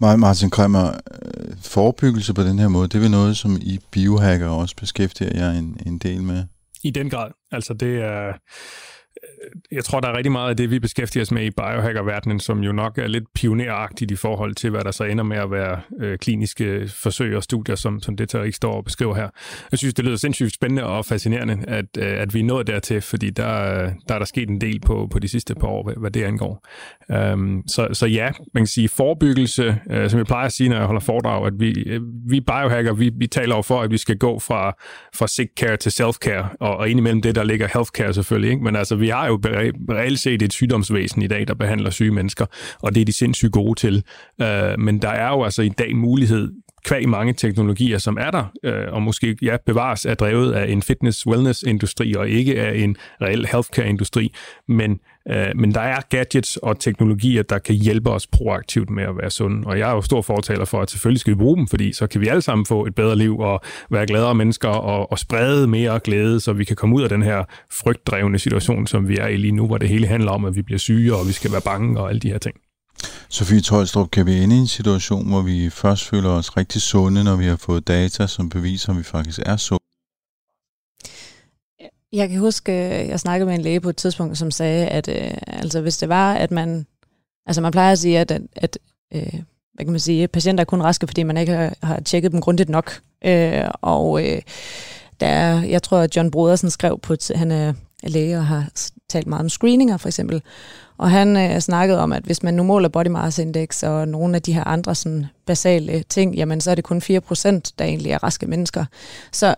[0.00, 4.48] Martin Kremmer, øh, forebyggelse på den her måde, det er vel noget, som I biohacker
[4.48, 6.44] også beskæftiger jer en, en del med?
[6.82, 7.30] I den grad.
[7.52, 8.32] Altså det er
[9.72, 12.60] jeg tror, der er rigtig meget af det, vi beskæftiger os med i biohacker-verdenen, som
[12.60, 15.80] jo nok er lidt pioneragtigt i forhold til, hvad der så ender med at være
[16.00, 19.28] øh, kliniske forsøg og studier, som, som det ikke står og beskriver her.
[19.70, 23.00] Jeg synes, det lyder sindssygt spændende og fascinerende, at, øh, at vi er nået dertil,
[23.00, 23.44] fordi der,
[24.08, 26.22] der er der sket en del på, på de sidste par år, hvad, hvad det
[26.22, 26.66] angår.
[27.10, 30.76] Øhm, så, så ja, man kan sige forebyggelse, øh, som jeg plejer at sige, når
[30.76, 32.00] jeg holder foredrag, at vi, øh,
[32.30, 34.72] vi biohacker, vi, vi taler jo for, at vi skal gå fra,
[35.14, 38.64] fra sick care til self-care, og, og indimellem det, der ligger healthcare selvfølgelig, ikke?
[38.64, 39.40] men altså vi har jo
[39.90, 42.46] reelt set et sygdomsvæsen i dag, der behandler syge mennesker,
[42.82, 44.04] og det er de sindssygt gode til.
[44.42, 46.52] Øh, men der er jo altså i dag mulighed
[46.86, 50.82] kvæg mange teknologier, som er der, øh, og måske ja, bevares er drevet af en
[50.82, 54.32] fitness-wellness-industri, og ikke af en reel healthcare-industri.
[54.68, 59.16] Men, øh, men der er gadgets og teknologier, der kan hjælpe os proaktivt med at
[59.16, 59.66] være sunde.
[59.66, 62.06] Og jeg er jo stor fortaler for, at selvfølgelig skal vi bruge dem, fordi så
[62.06, 63.60] kan vi alle sammen få et bedre liv og
[63.90, 67.22] være gladere mennesker og, og sprede mere glæde, så vi kan komme ud af den
[67.22, 70.56] her frygtdrevne situation, som vi er i lige nu, hvor det hele handler om, at
[70.56, 72.56] vi bliver syge, og vi skal være bange og alle de her ting.
[73.28, 77.24] Sofie Tolstrup, kan vi ende i en situation, hvor vi først føler os rigtig sunde,
[77.24, 79.84] når vi har fået data, som beviser, at vi faktisk er sunde?
[82.12, 85.08] Jeg kan huske, øh, jeg snakkede med en læge på et tidspunkt, som sagde, at
[85.08, 86.86] øh, altså, hvis det var, at man...
[87.46, 88.78] Altså man plejer at sige, at, at
[89.14, 89.42] øh,
[89.74, 92.40] hvad kan man sige, patienter er kun raske, fordi man ikke har, har tjekket dem
[92.40, 93.00] grundigt nok.
[93.24, 94.42] Øh, og øh,
[95.20, 97.72] der, jeg tror, at John Brodersen skrev på, han er
[98.02, 98.68] læge og har
[99.08, 100.42] talt meget om screeninger for eksempel.
[100.98, 104.36] Og han øh, snakkede om, at hvis man nu måler body mass index og nogle
[104.36, 107.02] af de her andre sådan, basale ting, jamen så er det kun 4%,
[107.78, 108.84] der egentlig er raske mennesker.
[109.32, 109.54] Så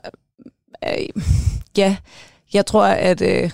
[0.84, 1.22] øh,
[1.76, 1.96] ja,
[2.52, 3.50] jeg tror, at øh,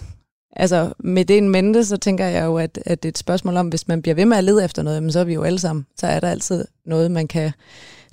[0.57, 3.57] altså, med det en mente, så tænker jeg jo, at, at det er et spørgsmål
[3.57, 5.43] om, hvis man bliver ved med at lede efter noget, men så er vi jo
[5.43, 5.87] alle sammen.
[5.97, 7.53] Så er der altid noget, man kan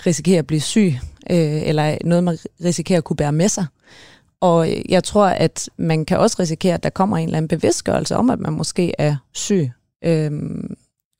[0.05, 0.93] risikere at blive syg,
[1.30, 3.65] øh, eller noget, man risikerer at kunne bære med sig.
[4.42, 8.16] Og jeg tror, at man kan også risikere, at der kommer en eller anden bevidstgørelse
[8.16, 9.72] om, at man måske er syg,
[10.04, 10.76] øhm,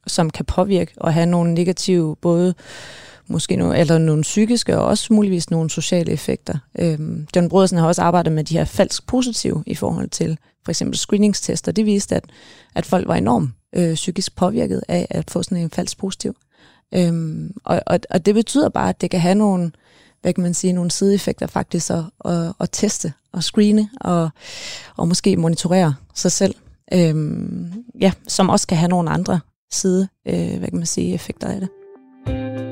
[0.08, 2.54] som kan påvirke og have nogle negative, både
[3.28, 6.58] måske nogle, eller nogle psykiske og også muligvis nogle sociale effekter.
[6.80, 10.72] Øhm, John Brodersen har også arbejdet med de her falsk positive i forhold til for
[10.72, 11.72] eksempel screeningstester.
[11.72, 12.24] Det viste, at,
[12.76, 16.36] at folk var enormt øh, psykisk påvirket af at få sådan en falsk positiv.
[16.96, 19.72] Øhm, og, og, og det betyder bare, at det kan have nogle
[20.22, 24.30] hvad kan man sige, nogle sideeffekter faktisk at, at, at teste og screene og,
[24.98, 26.56] og måske monitorere sig selv.
[26.94, 29.40] Øhm, ja, som også kan have nogle andre
[29.72, 31.70] side, øh, hvad kan man sige, effekter af det.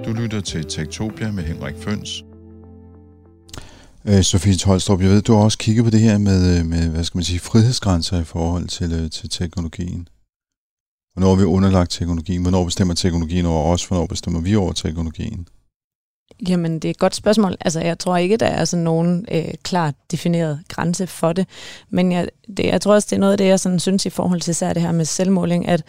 [0.06, 2.24] Du lytter til Tektopia med Henrik Føns.
[4.06, 6.90] Øh, Sofie Tolstrup, jeg ved, du har også kigget på det her med, øh, med
[6.90, 10.08] hvad skal man sige, frihedsgrænser i forhold til, øh, til teknologien.
[11.14, 12.42] Hvornår er vi underlagt teknologien?
[12.42, 13.86] Hvornår bestemmer teknologien over os?
[13.86, 15.48] Hvornår bestemmer vi over teknologien?
[16.50, 17.56] Jamen, det er et godt spørgsmål.
[17.62, 21.48] Altså, jeg tror ikke, der er sådan nogen øh, klart defineret grænse for det.
[21.90, 24.10] Men jeg, det, jeg tror også, det er noget af det, jeg sådan synes i
[24.10, 25.84] forhold til især det her med selvmåling, at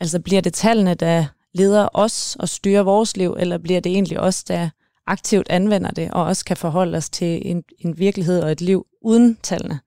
[0.00, 4.20] altså, bliver det tallene, der leder os og styrer vores liv, eller bliver det egentlig
[4.20, 4.68] os, der
[5.06, 8.86] aktivt anvender det, og også kan forholde os til en, en virkelighed og et liv
[9.02, 9.80] uden tallene?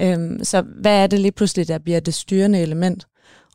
[0.00, 3.06] Øhm, så hvad er det lige pludselig, der bliver det styrende element?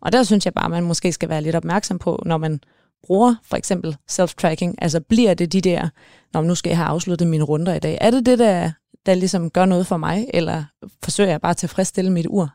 [0.01, 2.59] Og der synes jeg bare, man måske skal være lidt opmærksom på, når man
[3.07, 4.75] bruger for eksempel self-tracking?
[4.81, 5.89] Altså bliver det de der,
[6.33, 8.71] når nu skal jeg have afsluttet mine runder i dag, er det det, der,
[9.05, 10.63] der ligesom gør noget for mig, eller
[11.03, 12.49] forsøger jeg bare at tilfredsstille mit ur?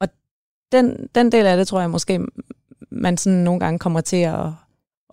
[0.00, 0.08] Og
[0.72, 2.20] den, den del af det, tror jeg måske,
[2.90, 4.46] man sådan nogle gange kommer til at,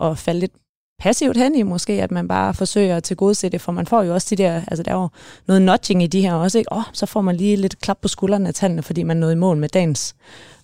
[0.01, 0.53] at falde lidt
[0.99, 4.13] passivt hen i måske, at man bare forsøger at tilgodese det, for man får jo
[4.13, 5.09] også de der, altså der er jo
[5.47, 6.73] noget nudging i de her også, ikke?
[6.73, 9.33] Åh, oh, så får man lige lidt klap på skuldrene af tallene, fordi man nåede
[9.33, 10.15] i mål med dagens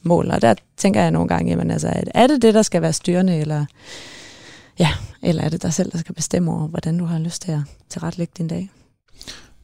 [0.03, 0.31] mål.
[0.31, 3.37] Og der tænker jeg nogle gange, jamen altså, er det det, der skal være styrende,
[3.37, 3.65] eller,
[4.79, 4.89] ja,
[5.23, 7.59] eller er det dig selv, der skal bestemme over, hvordan du har lyst til at
[7.89, 8.69] tilrettelægge din dag?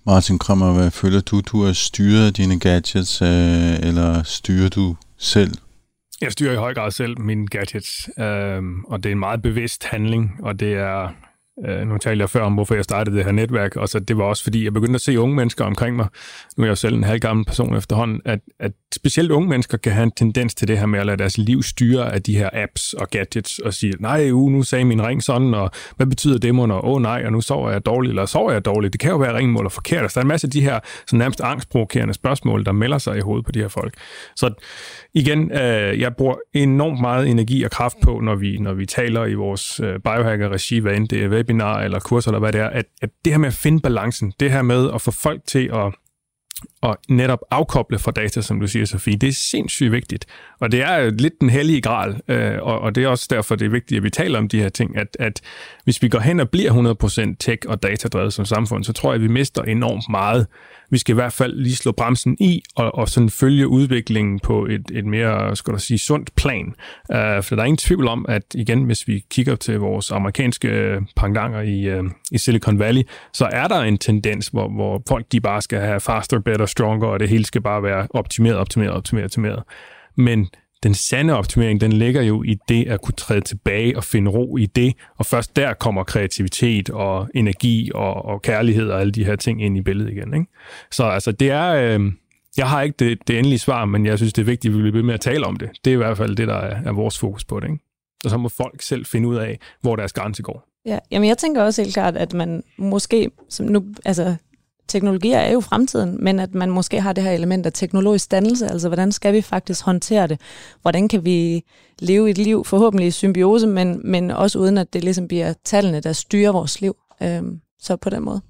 [0.06, 5.52] Martin Krammer, hvad føler du, du har styret dine gadgets, øh, eller styrer du selv?
[6.22, 9.84] Jeg styrer i høj grad selv mine gadgets, øh, og det er en meget bevidst
[9.84, 11.10] handling, og det er
[11.58, 14.18] Uh, nu talte jeg før om, hvorfor jeg startede det her netværk, og så det
[14.18, 16.08] var også fordi, jeg begyndte at se unge mennesker omkring mig.
[16.58, 19.92] Nu er jeg jo selv en halvgammel person efterhånden, at, at specielt unge mennesker kan
[19.92, 22.50] have en tendens til det her med at lade deres liv styre af de her
[22.54, 26.38] apps og gadgets, og sige, nej, uh, nu sagde min ring sådan, og hvad betyder
[26.38, 28.94] det, og åh oh, nej, og nu sover jeg dårligt, eller sover jeg dårligt.
[28.94, 30.02] Det kan jo være ringmål og forkert.
[30.02, 33.18] Altså, der er en masse af de her sådan nærmest angstprovokerende spørgsmål, der melder sig
[33.18, 33.94] i hovedet på de her folk.
[34.36, 34.54] Så
[35.14, 39.26] igen, øh, jeg bruger enormt meget energi og kraft på, når vi, når vi taler
[39.26, 42.70] i vores øh, biohacker-regi, hvad end det er webinar eller kurser eller hvad det er,
[42.70, 45.70] at, at det her med at finde balancen, det her med at få folk til
[45.74, 45.94] at
[46.82, 50.26] og netop afkoble fra data, som du siger, Sofie, det er sindssygt vigtigt.
[50.60, 53.66] Og det er lidt den hellige gral, øh, og, og det er også derfor, det
[53.66, 55.42] er vigtigt, at vi taler om de her ting, at, at
[55.84, 56.96] hvis vi går hen og bliver
[57.34, 60.48] 100% tech- og datadrevet som samfund, så tror jeg, at vi mister enormt meget.
[60.90, 64.66] Vi skal i hvert fald lige slå bremsen i, og, og sådan følge udviklingen på
[64.66, 66.74] et, et mere, skal du sige, sundt plan.
[67.12, 70.68] Øh, for der er ingen tvivl om, at igen, hvis vi kigger til vores amerikanske
[70.68, 71.02] øh,
[71.66, 73.04] i, øh, i Silicon Valley,
[73.34, 77.08] så er der en tendens, hvor, hvor folk de bare skal have faster, better, stronger,
[77.08, 79.64] og det hele skal bare være optimeret, optimeret, optimeret, optimeret.
[80.16, 80.50] Men
[80.84, 84.58] den sande optimering, den ligger jo i det at kunne træde tilbage og finde ro
[84.58, 89.26] i det, og først der kommer kreativitet og energi og, og kærlighed og alle de
[89.26, 90.34] her ting ind i billedet igen.
[90.34, 90.48] Ikke?
[90.92, 91.68] Så altså, det er...
[91.70, 92.12] Øh,
[92.58, 94.82] jeg har ikke det, det endelige svar, men jeg synes, det er vigtigt, at vi
[94.82, 95.70] bliver ved med at tale om det.
[95.86, 97.68] Det er i hvert fald det, der er, er vores fokus på det.
[97.68, 97.84] Ikke?
[98.24, 100.68] Og så må folk selv finde ud af, hvor deres grænse går.
[100.86, 104.36] Ja, jamen jeg tænker også helt klart, at man måske, som nu, altså
[104.88, 108.68] teknologier er jo fremtiden, men at man måske har det her element af teknologisk dannelse,
[108.68, 110.40] altså hvordan skal vi faktisk håndtere det?
[110.82, 111.64] Hvordan kan vi
[112.00, 116.00] leve et liv forhåbentlig i symbiose, men, men også uden at det ligesom bliver tallene,
[116.00, 116.96] der styrer vores liv.
[117.24, 118.42] Øhm, så på den måde.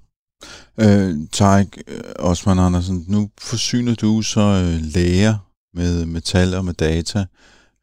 [0.80, 5.34] Øh, Tarik øh, Osman Andersen, nu forsyner du så øh, læger
[5.74, 7.24] med, med tal og med data.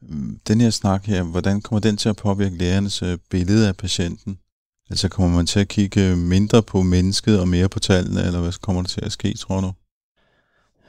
[0.01, 3.77] Mm, den her snak her, hvordan kommer den til at påvirke lægernes øh, billede af
[3.77, 4.37] patienten?
[4.89, 8.61] Altså kommer man til at kigge mindre på mennesket og mere på tallene, eller hvad
[8.61, 9.71] kommer der til at ske, tror du?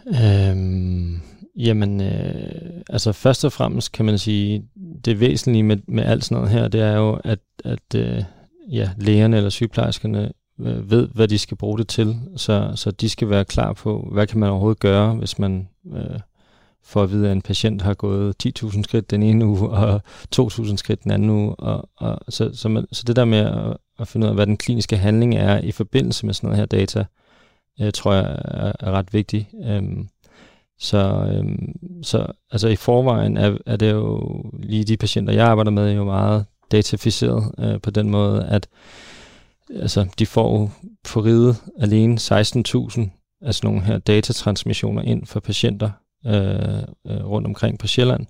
[0.06, 1.20] Øhm,
[1.56, 4.64] jamen, øh, altså først og fremmest kan man sige,
[5.04, 8.24] det væsentlige med, med alt sådan noget her, det er jo, at, at øh,
[8.70, 13.08] ja, lægerne eller sygeplejerskerne øh, ved, hvad de skal bruge det til, så, så de
[13.08, 16.20] skal være klar på, hvad kan man overhovedet gøre, hvis man øh,
[16.84, 20.00] får at vide, at en patient har gået 10.000 skridt den ene uge, og
[20.36, 21.54] 2.000 skridt den anden uge.
[21.54, 24.46] Og, og så, så, man, så det der med at, at finde ud af, hvad
[24.46, 27.04] den kliniske handling er i forbindelse med sådan noget her data,
[27.80, 29.46] øh, tror jeg er, er ret vigtigt.
[29.64, 30.08] Øhm,
[30.78, 31.72] så, øhm,
[32.02, 36.04] så altså i forvejen er, er det jo lige de patienter, jeg arbejder med, jo
[36.04, 38.68] meget dataficeret øh, på den måde, at
[39.74, 40.72] altså, de får
[41.04, 42.28] på ride alene 16.000
[43.42, 45.90] af sådan nogle her datatransmissioner ind for patienter
[46.26, 48.26] øh, øh, rundt omkring på Sjælland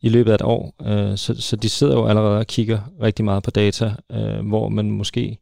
[0.00, 0.74] i løbet af et år.
[0.82, 4.68] Øh, så, så de sidder jo allerede og kigger rigtig meget på data, øh, hvor
[4.68, 5.38] man måske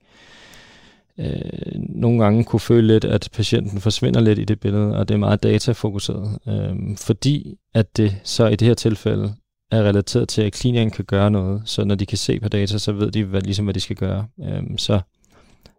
[1.19, 5.15] øh, nogle gange kunne føle lidt, at patienten forsvinder lidt i det billede, og det
[5.15, 6.39] er meget datafokuseret.
[6.49, 9.35] Øh, fordi at det så i det her tilfælde
[9.71, 11.63] er relateret til, at klinikeren kan gøre noget.
[11.65, 13.97] Så når de kan se på data, så ved de hvad, ligesom, hvad de skal
[13.97, 14.27] gøre.
[14.41, 15.01] Øh, så,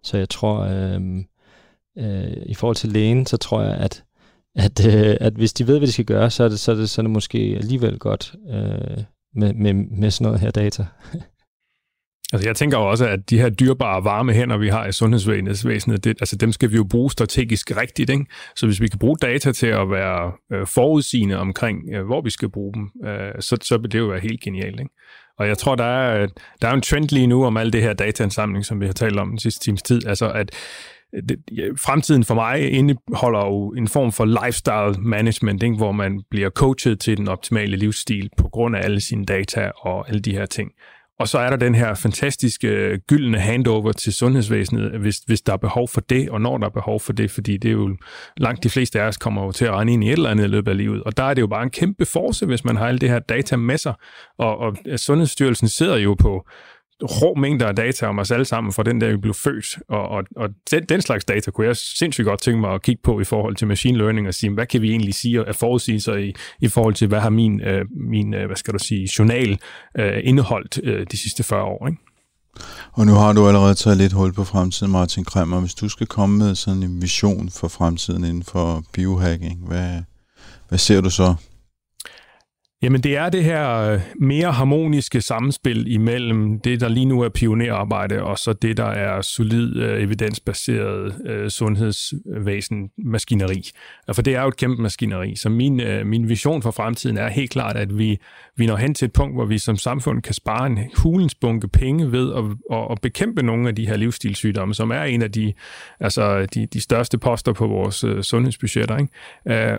[0.03, 1.01] så jeg tror, øh,
[1.97, 4.03] øh, i forhold til lægen, så tror jeg, at
[4.57, 6.75] at, øh, at hvis de ved, hvad de skal gøre, så er det, så er
[6.75, 9.03] det, så er det måske alligevel godt øh,
[9.35, 10.85] med, med, med sådan noget her data.
[12.33, 16.17] Altså jeg tænker også, at de her dyrbare varme hænder, vi har i sundhedsvæsenet, det,
[16.21, 18.09] altså dem skal vi jo bruge strategisk rigtigt.
[18.09, 18.25] Ikke?
[18.55, 22.29] Så hvis vi kan bruge data til at være øh, forudsigende omkring, øh, hvor vi
[22.29, 24.79] skal bruge dem, øh, så, så vil det jo være helt genialt.
[24.79, 24.91] Ikke?
[25.39, 26.27] Og jeg tror, der er,
[26.61, 29.19] der er en trend lige nu om al det her dataansamling, som vi har talt
[29.19, 30.07] om den sidste times tid.
[30.07, 30.51] Altså at
[31.15, 35.75] Øh, det, ja, fremtiden for mig indeholder jo en form for lifestyle management, ikke?
[35.75, 40.09] hvor man bliver coachet til den optimale livsstil på grund af alle sine data og
[40.09, 40.71] alle de her ting.
[41.19, 45.53] Og så er der den her fantastiske øh, gyldne handover til sundhedsvæsenet, hvis, hvis der
[45.53, 47.97] er behov for det, og når der er behov for det, fordi det er jo
[48.37, 50.43] langt de fleste af os kommer jo til at rende ind i et eller andet
[50.43, 51.03] i løbet af livet.
[51.03, 53.19] Og der er det jo bare en kæmpe force, hvis man har alle det her
[53.19, 53.93] data med sig.
[54.37, 56.47] Og, og Sundhedsstyrelsen sidder jo på
[57.03, 59.77] rå mængder af data om os alle sammen fra den der, vi blev født.
[59.89, 63.01] Og, og, og den, den slags data kunne jeg sindssygt godt tænke mig at kigge
[63.03, 66.15] på i forhold til machine learning og sige, hvad kan vi egentlig sige af forudsigelser
[66.15, 69.59] i, i forhold til, hvad har min, øh, min øh, hvad skal du sige, journal
[69.97, 72.01] øh, indeholdt øh, de sidste 40 år, ikke?
[72.93, 75.59] Og nu har du allerede taget lidt hul på fremtiden, Martin Kremmer.
[75.59, 80.01] Hvis du skal komme med sådan en vision for fremtiden inden for biohacking, hvad,
[80.69, 81.35] hvad ser du så?
[82.81, 87.29] Jamen det er det her øh, mere harmoniske samspil imellem det, der lige nu er
[87.29, 93.69] pionerarbejde, og så det, der er solid, øh, evidensbaseret øh, sundhedsvæsen-maskineri.
[94.13, 95.35] For det er jo et kæmpe maskineri.
[95.35, 98.17] Så min, min vision for fremtiden er helt klart, at vi,
[98.55, 101.67] vi når hen til et punkt, hvor vi som samfund kan spare en hulens bunke
[101.67, 102.43] penge ved at,
[102.77, 105.53] at, at bekæmpe nogle af de her livsstilssygdomme, som er en af de,
[105.99, 108.97] altså de, de største poster på vores sundhedsbudgetter.
[108.97, 109.11] Ikke?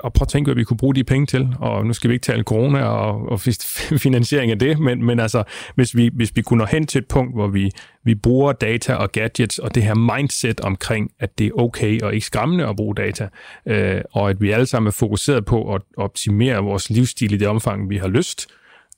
[0.05, 1.49] Og prøv at tænke, hvad vi kunne bruge de penge til.
[1.59, 3.41] Og nu skal vi ikke tale corona og, og
[4.07, 5.43] finansiering af det, men, men altså,
[5.74, 7.70] hvis vi, hvis vi kunne nå hen til et punkt, hvor vi,
[8.05, 12.14] vi bruger data og gadgets og det her mindset omkring, at det er okay og
[12.14, 13.28] ikke skræmmende at bruge data,
[13.66, 17.49] øh, og at vi alle sammen er fokuseret på at optimere vores livsstil i det
[17.49, 18.47] omfang, vi har lyst,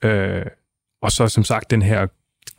[0.04, 0.42] øh,
[1.02, 2.06] og så som sagt den her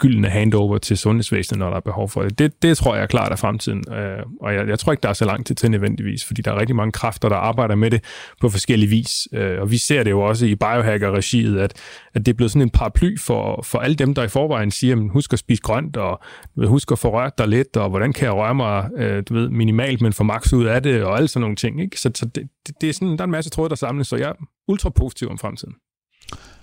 [0.01, 2.39] gyldne handover til sundhedsvæsenet, når der er behov for det.
[2.39, 5.09] Det, det tror jeg er klart af fremtiden, øh, og jeg, jeg tror ikke, der
[5.09, 7.91] er så lang tid til nødvendigvis, fordi der er rigtig mange kræfter, der arbejder med
[7.91, 8.03] det
[8.41, 11.73] på forskellige vis, øh, og vi ser det jo også i biohacker-regiet, at,
[12.13, 14.95] at det er blevet sådan en paraply for, for alle dem, der i forvejen siger,
[14.95, 16.21] men husk at spise grønt, og
[16.67, 19.49] husk at få rørt dig lidt, og hvordan kan jeg røre mig øh, du ved,
[19.49, 21.82] minimalt, men få maks ud af det, og alle sådan nogle ting.
[21.82, 21.99] Ikke?
[21.99, 24.15] Så, så det, det, det er sådan, der er en masse tråde, der samles, så
[24.15, 24.34] jeg er
[24.67, 25.73] ultra positiv om fremtiden.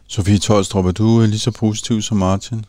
[0.09, 2.65] Sofie Tolstrup, er du lige så positiv som Martin?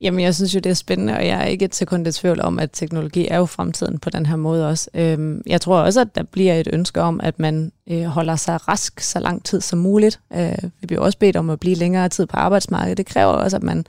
[0.00, 2.40] Jamen, jeg synes jo, det er spændende, og jeg er ikke et sekund i tvivl
[2.40, 4.90] om, at teknologi er jo fremtiden på den her måde også.
[4.94, 8.68] Øhm, jeg tror også, at der bliver et ønske om, at man øh, holder sig
[8.68, 10.20] rask så lang tid som muligt.
[10.32, 12.98] Øh, vi bliver også bedt om at blive længere tid på arbejdsmarkedet.
[12.98, 13.84] Det kræver også, at man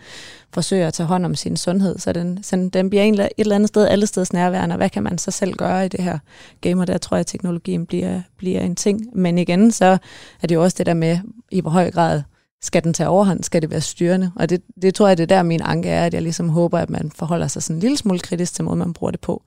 [0.53, 3.67] forsøger at tage hånd om sin sundhed, så den, så den bliver et eller andet
[3.67, 4.75] sted alle steds nærværende.
[4.75, 6.17] Hvad kan man så selv gøre i det her
[6.61, 6.81] game?
[6.81, 9.07] Og der tror jeg, at teknologien bliver, bliver en ting.
[9.13, 9.97] Men igen, så
[10.41, 11.19] er det jo også det der med,
[11.51, 12.21] i hvor høj grad
[12.61, 14.31] skal den tage overhånd, skal det være styrende.
[14.35, 16.79] Og det, det tror jeg, det er der min anke er, at jeg ligesom håber,
[16.79, 19.43] at man forholder sig sådan en lille smule kritisk til måden, man bruger det på.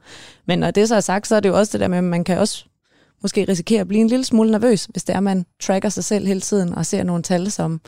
[0.47, 2.05] Men når det så er sagt, så er det jo også det der med, at
[2.05, 2.65] man kan også
[3.23, 6.05] måske risikere at blive en lille smule nervøs, hvis det er, at man tracker sig
[6.05, 7.81] selv hele tiden og ser nogle tal, som,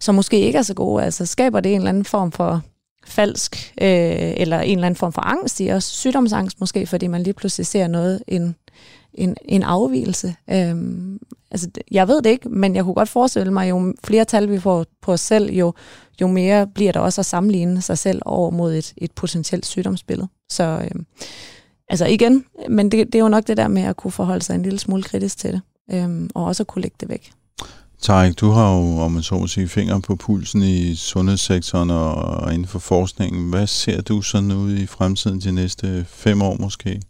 [0.00, 1.04] som måske ikke er så gode.
[1.04, 2.62] Altså skaber det en eller anden form for
[3.06, 7.22] falsk, øh, eller en eller anden form for angst i os, sygdomsangst måske, fordi man
[7.22, 8.56] lige pludselig ser noget, en,
[9.14, 10.34] en, en afvielse.
[10.50, 11.18] Øhm,
[11.50, 14.58] altså, jeg ved det ikke, men jeg kunne godt forestille mig, jo flere tal vi
[14.58, 15.74] får på os selv, jo,
[16.20, 20.28] jo mere bliver der også at sammenligne sig selv over mod et, et potentielt sygdomsbillede.
[20.48, 21.06] Så øhm,
[21.88, 24.54] altså igen, men det, det er jo nok det der med at kunne forholde sig
[24.54, 25.60] en lille smule kritisk til det,
[25.92, 27.32] øhm, og også at kunne lægge det væk.
[28.02, 32.54] Tarek, du har jo, om man så må sige, fingre på pulsen i sundhedssektoren og
[32.54, 33.50] inden for forskningen.
[33.50, 37.00] Hvad ser du sådan ud i fremtiden de næste fem år måske?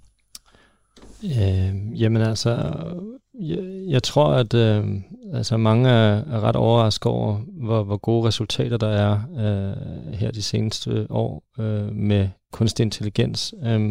[1.24, 2.72] Øh, jamen altså,
[3.40, 3.58] jeg,
[3.88, 4.84] jeg tror, at øh,
[5.32, 10.30] altså mange er, er ret overrasket over, hvor, hvor gode resultater der er øh, her
[10.30, 13.54] de seneste år øh, med kunstig intelligens.
[13.64, 13.90] Øh,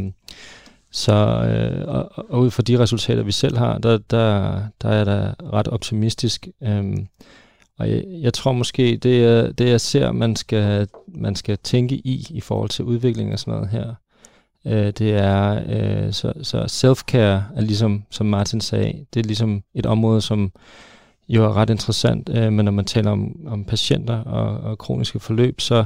[0.92, 5.04] så øh, og, og ud fra de resultater, vi selv har, der, der, der er
[5.04, 6.48] der ret optimistisk.
[6.64, 6.98] Øh,
[7.78, 12.28] og jeg, jeg tror måske, det det, jeg ser, man skal, man skal tænke i
[12.30, 13.94] i forhold til udvikling og sådan noget her,
[14.66, 19.64] Øh, det er, øh, så, så self-care er ligesom, som Martin sagde, det er ligesom
[19.74, 20.52] et område, som
[21.30, 25.20] jo er ret interessant, øh, men når man taler om, om patienter og, og kroniske
[25.20, 25.86] forløb, så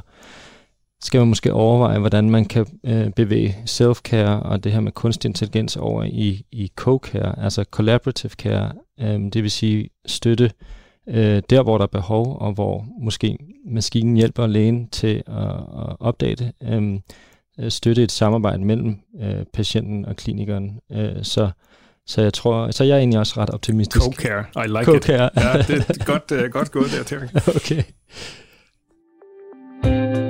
[1.01, 5.29] skal man måske overveje, hvordan man kan øh, bevæge self-care og det her med kunstig
[5.29, 10.51] intelligens over i, i co-care, altså collaborative care, øh, det vil sige støtte
[11.07, 15.95] øh, der, hvor der er behov, og hvor måske maskinen hjælper lægen til at, at
[15.99, 16.51] opdage det.
[16.63, 16.99] Øh,
[17.59, 20.79] øh, støtte et samarbejde mellem øh, patienten og klinikeren.
[20.91, 21.51] Øh, så
[22.07, 24.05] så jeg tror, så jeg er egentlig også ret optimistisk.
[24.05, 25.29] Co-care, I like Co-care.
[25.35, 25.43] it.
[25.43, 27.27] Ja, det er godt, uh, godt gået der, Terry.
[27.57, 27.83] okay.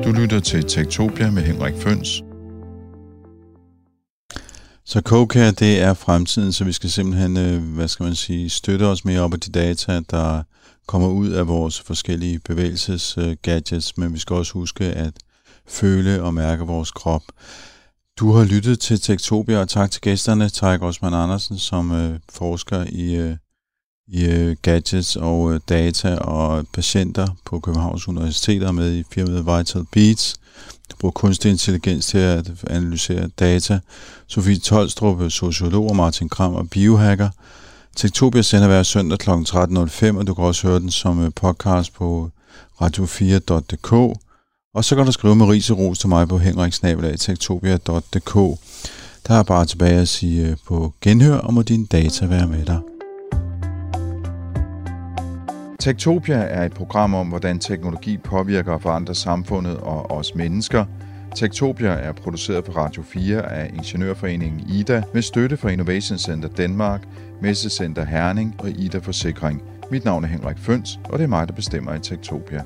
[0.04, 2.24] Du lytter til Tektopia med Henrik Føns.
[4.86, 8.84] Så CoCare, det er fremtiden, så vi skal simpelthen, øh, hvad skal man sige, støtte
[8.84, 10.44] os mere op af de data, der
[10.88, 15.14] kommer ud af vores forskellige bevægelsesgadgets, men vi skal også huske, at
[15.68, 17.22] føle og mærke vores krop.
[18.20, 22.86] Du har lyttet til Tektopia, og tak til gæsterne, Tarek Osman Andersen, som øh, forsker
[22.90, 23.36] i, øh,
[24.08, 29.46] i øh, gadgets og øh, data og patienter på Københavns Universitet og med i firmaet
[29.46, 30.36] Vital Beats.
[30.92, 33.80] Du bruger kunstig intelligens til at analysere data.
[34.28, 37.30] Sofie Tolstrup, sociolog og Martin Kram og biohacker.
[37.96, 39.30] Tektopia sender hver søndag kl.
[39.30, 42.30] 13.05, og du kan også høre den som øh, podcast på
[42.82, 44.20] radio4.dk.
[44.76, 48.34] Og så kan du skrive med ris og ros til mig på henriksnabelag.tektopia.dk.
[49.28, 52.66] Der er bare tilbage at sige øh, på genhør, og må dine data være med
[52.66, 52.80] dig.
[55.80, 60.86] Tektopia er et program om, hvordan teknologi påvirker og forandrer samfundet og os mennesker.
[61.36, 67.08] Tektopia er produceret for Radio 4 af Ingeniørforeningen IDA med støtte fra Innovation Center Danmark,
[67.42, 69.62] Messecenter Herning og IDA Forsikring.
[69.92, 72.64] Mit navn er Henrik Føns, og det er mig, der bestemmer i Tektopia.